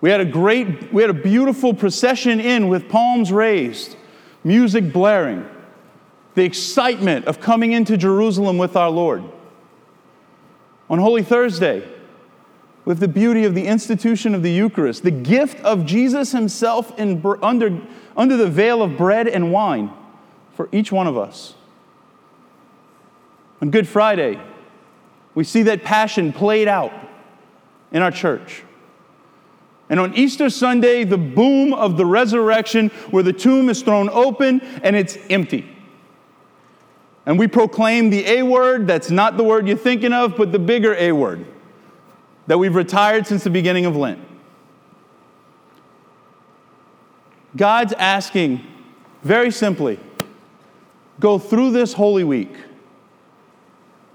We 0.00 0.08
had 0.08 0.20
a 0.20 0.24
great, 0.24 0.92
we 0.92 1.02
had 1.02 1.10
a 1.10 1.14
beautiful 1.14 1.74
procession 1.74 2.40
in 2.40 2.68
with 2.68 2.88
palms 2.88 3.32
raised, 3.32 3.96
music 4.44 4.92
blaring, 4.94 5.46
the 6.34 6.44
excitement 6.44 7.26
of 7.26 7.40
coming 7.40 7.72
into 7.72 7.98
Jerusalem 7.98 8.56
with 8.56 8.76
our 8.76 8.88
Lord. 8.90 9.24
On 10.88 10.98
Holy 10.98 11.22
Thursday, 11.22 11.86
with 12.84 13.00
the 13.00 13.08
beauty 13.08 13.44
of 13.44 13.54
the 13.54 13.66
institution 13.66 14.34
of 14.34 14.42
the 14.42 14.52
Eucharist, 14.52 15.02
the 15.02 15.10
gift 15.10 15.58
of 15.60 15.84
Jesus 15.84 16.32
Himself 16.32 16.96
in, 16.98 17.24
under, 17.42 17.80
under 18.16 18.36
the 18.36 18.48
veil 18.48 18.82
of 18.82 18.96
bread 18.96 19.26
and 19.26 19.52
wine 19.52 19.90
for 20.54 20.68
each 20.70 20.92
one 20.92 21.06
of 21.06 21.18
us. 21.18 21.54
On 23.60 23.70
Good 23.70 23.88
Friday, 23.88 24.40
we 25.34 25.44
see 25.44 25.62
that 25.64 25.82
passion 25.82 26.32
played 26.32 26.68
out 26.68 26.92
in 27.90 28.02
our 28.02 28.10
church. 28.10 28.62
And 29.88 30.00
on 30.00 30.14
Easter 30.14 30.50
Sunday, 30.50 31.04
the 31.04 31.18
boom 31.18 31.72
of 31.72 31.96
the 31.96 32.06
resurrection, 32.06 32.88
where 33.10 33.22
the 33.22 33.32
tomb 33.32 33.68
is 33.68 33.82
thrown 33.82 34.08
open 34.10 34.60
and 34.82 34.96
it's 34.96 35.16
empty. 35.30 35.75
And 37.26 37.38
we 37.38 37.48
proclaim 37.48 38.10
the 38.10 38.24
A 38.26 38.42
word, 38.44 38.86
that's 38.86 39.10
not 39.10 39.36
the 39.36 39.42
word 39.42 39.66
you're 39.66 39.76
thinking 39.76 40.12
of, 40.12 40.36
but 40.36 40.52
the 40.52 40.60
bigger 40.60 40.94
A 40.94 41.10
word 41.10 41.44
that 42.46 42.56
we've 42.56 42.74
retired 42.74 43.26
since 43.26 43.42
the 43.42 43.50
beginning 43.50 43.84
of 43.84 43.96
Lent. 43.96 44.20
God's 47.56 47.92
asking 47.94 48.64
very 49.22 49.50
simply 49.50 49.98
go 51.18 51.38
through 51.38 51.72
this 51.72 51.94
Holy 51.94 52.22
Week 52.22 52.54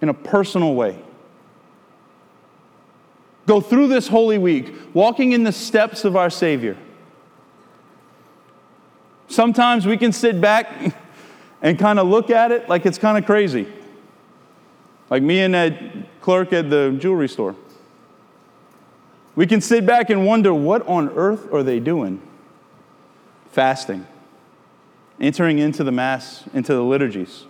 in 0.02 0.08
a 0.08 0.14
personal 0.14 0.74
way. 0.74 0.98
Go 3.48 3.60
through 3.60 3.88
this 3.88 4.08
Holy 4.08 4.38
Week 4.38 4.74
walking 4.94 5.34
in 5.34 5.44
the 5.44 5.52
steps 5.52 6.06
of 6.06 6.16
our 6.16 6.30
Savior. 6.30 6.78
Sometimes 9.28 9.86
we 9.86 9.98
can 9.98 10.12
sit 10.12 10.40
back 10.40 10.96
and 11.62 11.78
kind 11.78 12.00
of 12.00 12.08
look 12.08 12.30
at 12.30 12.52
it 12.52 12.68
like 12.68 12.86
it's 12.86 12.98
kind 12.98 13.18
of 13.18 13.26
crazy. 13.26 13.68
Like 15.10 15.24
me 15.24 15.40
and 15.40 15.54
that 15.54 16.22
clerk 16.22 16.54
at 16.54 16.70
the 16.70 16.96
jewelry 17.00 17.30
store. 17.30 17.56
We 19.36 19.48
can 19.48 19.62
sit 19.62 19.86
back 19.86 20.10
and 20.10 20.26
wonder 20.26 20.54
what 20.54 20.86
on 20.88 21.10
earth 21.10 21.52
are 21.54 21.64
they 21.64 21.80
doing? 21.80 22.22
Fasting, 23.52 24.06
entering 25.20 25.60
into 25.60 25.84
the 25.84 25.92
Mass, 25.92 26.44
into 26.54 26.74
the 26.74 26.84
liturgies. 26.84 27.46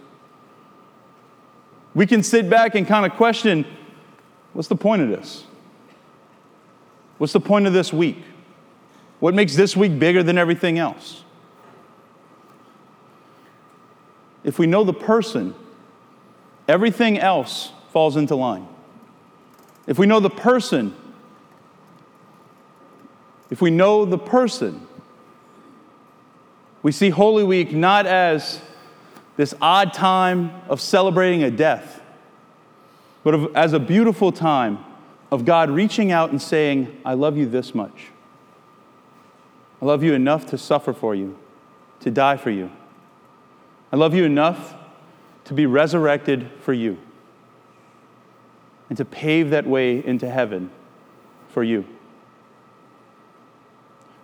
We 1.94 2.06
can 2.06 2.24
sit 2.24 2.50
back 2.50 2.76
and 2.76 2.88
kind 2.88 3.06
of 3.06 3.18
question 3.18 3.66
what's 4.54 4.68
the 4.68 4.76
point 4.76 5.02
of 5.02 5.10
this? 5.10 5.46
What's 7.18 7.34
the 7.34 7.40
point 7.40 7.68
of 7.68 7.74
this 7.74 7.94
week? 7.94 8.24
What 9.20 9.36
makes 9.36 9.56
this 9.56 9.78
week 9.78 10.00
bigger 10.00 10.24
than 10.24 10.38
everything 10.38 10.80
else? 10.80 11.24
If 14.44 14.58
we 14.58 14.68
know 14.68 14.84
the 14.84 14.94
person, 14.94 15.54
everything 16.68 17.20
else 17.20 17.72
falls 17.92 18.16
into 18.16 18.36
line. 18.36 18.68
If 19.88 20.00
we 20.00 20.06
know 20.06 20.20
the 20.20 20.30
person, 20.30 20.96
if 23.50 23.62
we 23.62 23.70
know 23.70 24.06
the 24.06 24.18
person, 24.18 24.88
we 26.84 26.92
see 26.92 27.10
Holy 27.10 27.44
Week 27.44 27.74
not 27.74 28.06
as 28.06 28.62
this 29.38 29.54
odd 29.62 29.94
time 29.94 30.52
of 30.70 30.82
celebrating 30.82 31.44
a 31.44 31.52
death, 31.52 32.02
but 33.24 33.56
as 33.56 33.74
a 33.74 33.80
beautiful 33.80 34.32
time 34.32 34.80
of 35.32 35.46
God 35.46 35.70
reaching 35.70 36.12
out 36.12 36.32
and 36.32 36.42
saying, 36.42 37.00
I 37.06 37.14
love 37.14 37.38
you 37.38 37.46
this 37.46 37.76
much. 37.76 38.08
I 39.82 39.86
love 39.86 40.04
you 40.04 40.14
enough 40.14 40.46
to 40.48 40.58
suffer 40.58 40.94
for 40.94 41.16
you, 41.16 41.38
to 42.02 42.12
die 42.12 42.38
for 42.38 42.52
you. 42.52 42.72
I 43.92 43.98
love 43.98 44.14
you 44.14 44.24
enough 44.24 44.76
to 45.46 45.54
be 45.54 45.66
resurrected 45.66 46.50
for 46.62 46.74
you 46.74 46.98
and 48.90 48.98
to 48.98 49.06
pave 49.06 49.50
that 49.50 49.68
way 49.68 50.06
into 50.06 50.30
heaven 50.30 50.72
for 51.50 51.64
you. 51.64 51.86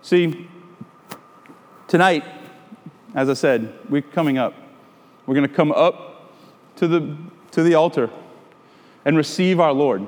See, 0.02 0.48
tonight, 1.86 2.24
as 3.14 3.28
I 3.28 3.34
said, 3.34 3.72
we're 3.88 4.02
coming 4.02 4.38
up. 4.38 4.54
We're 5.26 5.34
going 5.34 5.48
to 5.48 5.54
come 5.54 5.72
up 5.72 6.32
to 6.76 6.88
the, 6.88 7.16
to 7.50 7.62
the 7.62 7.74
altar 7.74 8.10
and 9.04 9.16
receive 9.16 9.60
our 9.60 9.72
Lord. 9.72 10.06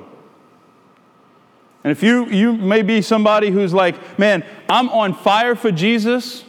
And 1.83 1.91
if 1.91 2.03
you, 2.03 2.27
you 2.27 2.53
may 2.53 2.81
be 2.83 3.01
somebody 3.01 3.49
who's 3.49 3.73
like, 3.73 4.19
man, 4.19 4.45
I'm 4.69 4.89
on 4.89 5.13
fire 5.13 5.55
for 5.55 5.71
Jesus, 5.71 6.43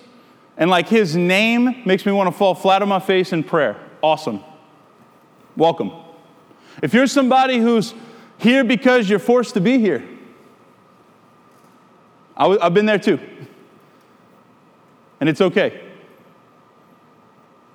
and 0.56 0.70
like 0.70 0.88
his 0.88 1.16
name 1.16 1.82
makes 1.84 2.04
me 2.04 2.12
want 2.12 2.28
to 2.28 2.36
fall 2.36 2.54
flat 2.54 2.82
on 2.82 2.88
my 2.88 3.00
face 3.00 3.32
in 3.32 3.42
prayer. 3.42 3.76
Awesome. 4.02 4.42
Welcome. 5.56 5.92
If 6.82 6.94
you're 6.94 7.06
somebody 7.06 7.58
who's 7.58 7.94
here 8.38 8.64
because 8.64 9.08
you're 9.08 9.18
forced 9.18 9.54
to 9.54 9.60
be 9.60 9.78
here, 9.78 10.06
i 12.36 12.42
w- 12.42 12.60
I've 12.60 12.74
been 12.74 12.86
there 12.86 12.98
too. 12.98 13.18
And 15.20 15.28
it's 15.28 15.40
okay. 15.40 15.88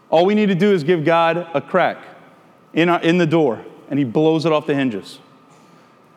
All 0.09 0.25
we 0.25 0.35
need 0.35 0.47
to 0.47 0.55
do 0.55 0.71
is 0.71 0.83
give 0.83 1.05
God 1.05 1.47
a 1.53 1.61
crack 1.61 1.97
in, 2.73 2.89
our, 2.89 3.01
in 3.01 3.17
the 3.17 3.25
door, 3.25 3.63
and 3.89 3.99
he 3.99 4.05
blows 4.05 4.45
it 4.45 4.51
off 4.51 4.65
the 4.65 4.75
hinges. 4.75 5.19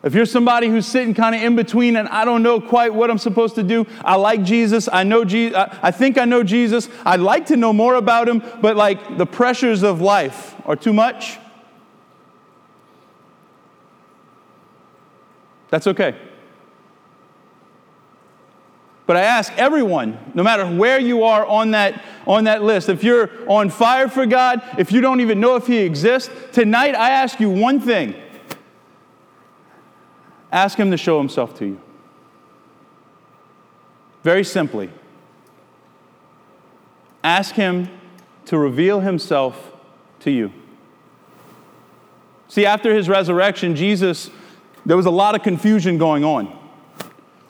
If 0.03 0.15
you're 0.15 0.25
somebody 0.25 0.67
who's 0.67 0.87
sitting 0.87 1.13
kind 1.13 1.35
of 1.35 1.43
in 1.43 1.55
between 1.55 1.95
and 1.95 2.07
I 2.07 2.25
don't 2.25 2.41
know 2.41 2.59
quite 2.59 2.93
what 2.93 3.11
I'm 3.11 3.19
supposed 3.19 3.53
to 3.55 3.63
do, 3.63 3.85
I 4.03 4.15
like 4.15 4.43
Jesus, 4.43 4.89
I 4.91 5.03
know 5.03 5.23
Jesus, 5.23 5.55
I 5.55 5.91
think 5.91 6.17
I 6.17 6.25
know 6.25 6.41
Jesus, 6.41 6.89
I'd 7.05 7.19
like 7.19 7.45
to 7.47 7.57
know 7.57 7.71
more 7.71 7.95
about 7.95 8.27
him, 8.27 8.43
but 8.61 8.75
like 8.75 9.17
the 9.17 9.27
pressures 9.27 9.83
of 9.83 10.01
life 10.01 10.55
are 10.65 10.75
too 10.75 10.93
much. 10.93 11.37
That's 15.69 15.85
okay. 15.87 16.15
But 19.05 19.17
I 19.17 19.21
ask 19.21 19.53
everyone, 19.57 20.17
no 20.33 20.41
matter 20.41 20.65
where 20.65 20.99
you 20.99 21.23
are 21.23 21.45
on 21.45 21.71
that, 21.71 22.01
on 22.25 22.45
that 22.45 22.63
list, 22.63 22.89
if 22.89 23.03
you're 23.03 23.29
on 23.49 23.69
fire 23.69 24.07
for 24.07 24.25
God, 24.25 24.61
if 24.77 24.91
you 24.91 25.01
don't 25.01 25.21
even 25.21 25.39
know 25.39 25.55
if 25.55 25.67
He 25.67 25.77
exists, 25.77 26.29
tonight 26.53 26.95
I 26.95 27.11
ask 27.11 27.39
you 27.39 27.49
one 27.49 27.79
thing 27.79 28.15
Ask 30.51 30.77
Him 30.77 30.91
to 30.91 30.97
show 30.97 31.17
Himself 31.17 31.57
to 31.59 31.65
you. 31.65 31.81
Very 34.23 34.43
simply. 34.43 34.89
Ask 37.23 37.55
Him 37.55 37.89
to 38.45 38.57
reveal 38.57 38.99
Himself 38.99 39.71
to 40.21 40.31
you. 40.31 40.51
See, 42.47 42.65
after 42.65 42.93
His 42.93 43.07
resurrection, 43.07 43.75
Jesus, 43.75 44.29
there 44.85 44.97
was 44.97 45.05
a 45.05 45.11
lot 45.11 45.35
of 45.35 45.43
confusion 45.43 45.97
going 45.97 46.23
on 46.23 46.57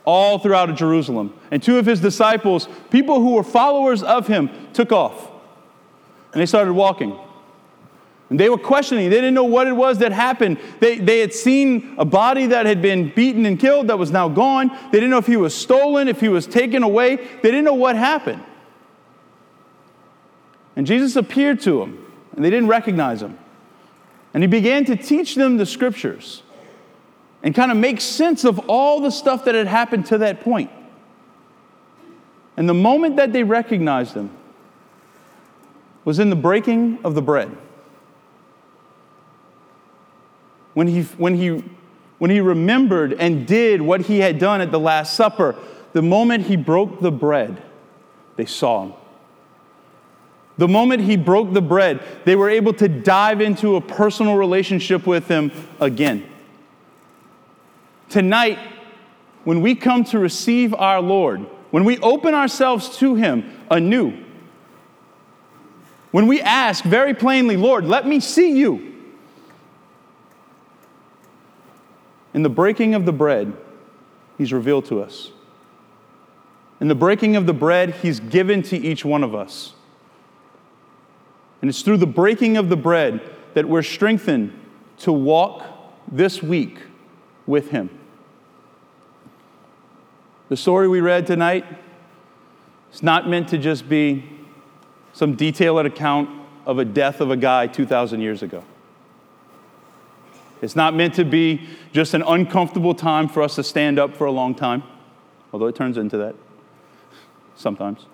all 0.05 0.39
throughout 0.39 0.73
Jerusalem. 0.75 1.33
And 1.51 1.61
two 1.61 1.77
of 1.77 1.85
His 1.85 1.99
disciples, 1.99 2.67
people 2.89 3.19
who 3.19 3.35
were 3.35 3.43
followers 3.43 4.03
of 4.03 4.27
Him, 4.27 4.49
took 4.73 4.91
off 4.91 5.29
and 6.33 6.41
they 6.41 6.45
started 6.45 6.73
walking. 6.73 7.17
And 8.31 8.39
they 8.39 8.49
were 8.49 8.57
questioning. 8.57 9.09
They 9.09 9.17
didn't 9.17 9.33
know 9.33 9.43
what 9.43 9.67
it 9.67 9.73
was 9.73 9.97
that 9.97 10.13
happened. 10.13 10.57
They, 10.79 10.97
they 10.97 11.19
had 11.19 11.33
seen 11.33 11.95
a 11.97 12.05
body 12.05 12.47
that 12.47 12.65
had 12.65 12.81
been 12.81 13.09
beaten 13.09 13.45
and 13.45 13.59
killed 13.59 13.89
that 13.89 13.99
was 13.99 14.09
now 14.09 14.29
gone. 14.29 14.69
They 14.69 14.99
didn't 14.99 15.09
know 15.09 15.17
if 15.17 15.27
he 15.27 15.35
was 15.35 15.53
stolen, 15.53 16.07
if 16.07 16.21
he 16.21 16.29
was 16.29 16.47
taken 16.47 16.81
away. 16.81 17.17
They 17.17 17.51
didn't 17.51 17.65
know 17.65 17.73
what 17.73 17.97
happened. 17.97 18.41
And 20.77 20.87
Jesus 20.87 21.17
appeared 21.17 21.59
to 21.63 21.79
them, 21.79 22.09
and 22.33 22.45
they 22.45 22.49
didn't 22.49 22.69
recognize 22.69 23.21
him. 23.21 23.37
And 24.33 24.41
he 24.41 24.47
began 24.47 24.85
to 24.85 24.95
teach 24.95 25.35
them 25.35 25.57
the 25.57 25.65
scriptures 25.65 26.41
and 27.43 27.53
kind 27.53 27.69
of 27.69 27.75
make 27.75 27.99
sense 27.99 28.45
of 28.45 28.59
all 28.69 29.01
the 29.01 29.11
stuff 29.11 29.43
that 29.43 29.55
had 29.55 29.67
happened 29.67 30.05
to 30.05 30.19
that 30.19 30.39
point. 30.39 30.71
And 32.55 32.69
the 32.69 32.73
moment 32.73 33.17
that 33.17 33.33
they 33.33 33.43
recognized 33.43 34.13
him 34.13 34.29
was 36.05 36.17
in 36.17 36.29
the 36.29 36.35
breaking 36.37 36.99
of 37.03 37.13
the 37.13 37.21
bread. 37.21 37.57
When 40.73 40.87
he, 40.87 41.03
when 41.03 41.35
he, 41.35 41.63
when 42.17 42.31
he 42.31 42.39
remembered 42.39 43.13
and 43.13 43.45
did 43.45 43.81
what 43.81 44.01
he 44.01 44.19
had 44.19 44.39
done 44.39 44.61
at 44.61 44.71
the 44.71 44.79
Last 44.79 45.15
Supper, 45.15 45.55
the 45.93 46.01
moment 46.01 46.45
he 46.45 46.55
broke 46.55 47.01
the 47.01 47.11
bread, 47.11 47.61
they 48.35 48.45
saw 48.45 48.85
him. 48.85 48.93
The 50.57 50.67
moment 50.67 51.01
he 51.01 51.17
broke 51.17 51.53
the 51.53 51.61
bread, 51.61 52.01
they 52.25 52.35
were 52.35 52.49
able 52.49 52.73
to 52.73 52.87
dive 52.87 53.41
into 53.41 53.75
a 53.75 53.81
personal 53.81 54.35
relationship 54.37 55.07
with 55.07 55.27
him 55.27 55.51
again. 55.79 56.29
Tonight, 58.09 58.59
when 59.43 59.61
we 59.61 59.73
come 59.73 60.03
to 60.05 60.19
receive 60.19 60.73
our 60.73 61.01
Lord, 61.01 61.41
when 61.71 61.85
we 61.85 61.97
open 61.99 62.33
ourselves 62.33 62.97
to 62.97 63.15
him 63.15 63.59
anew, 63.69 64.13
when 66.11 66.27
we 66.27 66.41
ask 66.41 66.83
very 66.83 67.13
plainly, 67.13 67.57
Lord, 67.57 67.85
let 67.85 68.05
me 68.05 68.19
see 68.19 68.51
you. 68.51 68.90
In 72.33 72.43
the 72.43 72.49
breaking 72.49 72.95
of 72.95 73.05
the 73.05 73.13
bread, 73.13 73.53
He's 74.37 74.53
revealed 74.53 74.85
to 74.85 75.01
us. 75.01 75.31
In 76.79 76.87
the 76.87 76.95
breaking 76.95 77.35
of 77.35 77.45
the 77.45 77.53
bread, 77.53 77.95
He's 77.95 78.19
given 78.19 78.63
to 78.63 78.77
each 78.77 79.05
one 79.05 79.23
of 79.23 79.35
us. 79.35 79.73
And 81.61 81.69
it's 81.69 81.81
through 81.81 81.97
the 81.97 82.07
breaking 82.07 82.57
of 82.57 82.69
the 82.69 82.77
bread 82.77 83.21
that 83.53 83.67
we're 83.67 83.83
strengthened 83.83 84.57
to 84.99 85.11
walk 85.11 85.63
this 86.11 86.41
week 86.41 86.79
with 87.45 87.69
Him. 87.69 87.89
The 90.49 90.57
story 90.57 90.87
we 90.87 91.01
read 91.01 91.27
tonight 91.27 91.65
is 92.93 93.03
not 93.03 93.29
meant 93.29 93.49
to 93.49 93.57
just 93.57 93.87
be 93.87 94.25
some 95.13 95.35
detailed 95.35 95.85
account 95.85 96.29
of 96.65 96.79
a 96.79 96.85
death 96.85 97.21
of 97.21 97.31
a 97.31 97.37
guy 97.37 97.67
2,000 97.67 98.21
years 98.21 98.43
ago. 98.43 98.63
It's 100.61 100.75
not 100.75 100.93
meant 100.93 101.15
to 101.15 101.25
be 101.25 101.67
just 101.91 102.13
an 102.13 102.21
uncomfortable 102.21 102.93
time 102.93 103.27
for 103.27 103.41
us 103.41 103.55
to 103.55 103.63
stand 103.63 103.97
up 103.97 104.15
for 104.15 104.25
a 104.25 104.31
long 104.31 104.53
time, 104.53 104.83
although 105.51 105.65
it 105.65 105.75
turns 105.75 105.97
into 105.97 106.17
that 106.17 106.35
sometimes. 107.55 108.05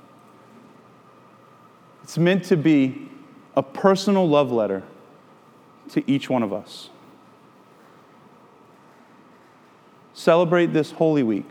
It's 2.04 2.18
meant 2.18 2.46
to 2.46 2.56
be 2.56 3.10
a 3.56 3.62
personal 3.62 4.28
love 4.28 4.52
letter 4.52 4.84
to 5.90 6.10
each 6.10 6.30
one 6.30 6.42
of 6.42 6.54
us. 6.54 6.90
Celebrate 10.14 10.68
this 10.68 10.92
Holy 10.92 11.24
Week 11.24 11.50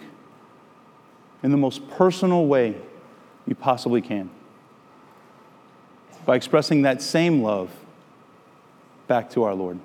in 1.43 1.51
the 1.51 1.57
most 1.57 1.89
personal 1.91 2.47
way 2.47 2.75
you 3.47 3.55
possibly 3.55 4.01
can 4.01 4.31
by 6.25 6.35
expressing 6.35 6.83
that 6.83 7.01
same 7.01 7.43
love 7.43 7.71
back 9.07 9.31
to 9.31 9.45
our 9.45 9.55
Lord. 9.55 9.79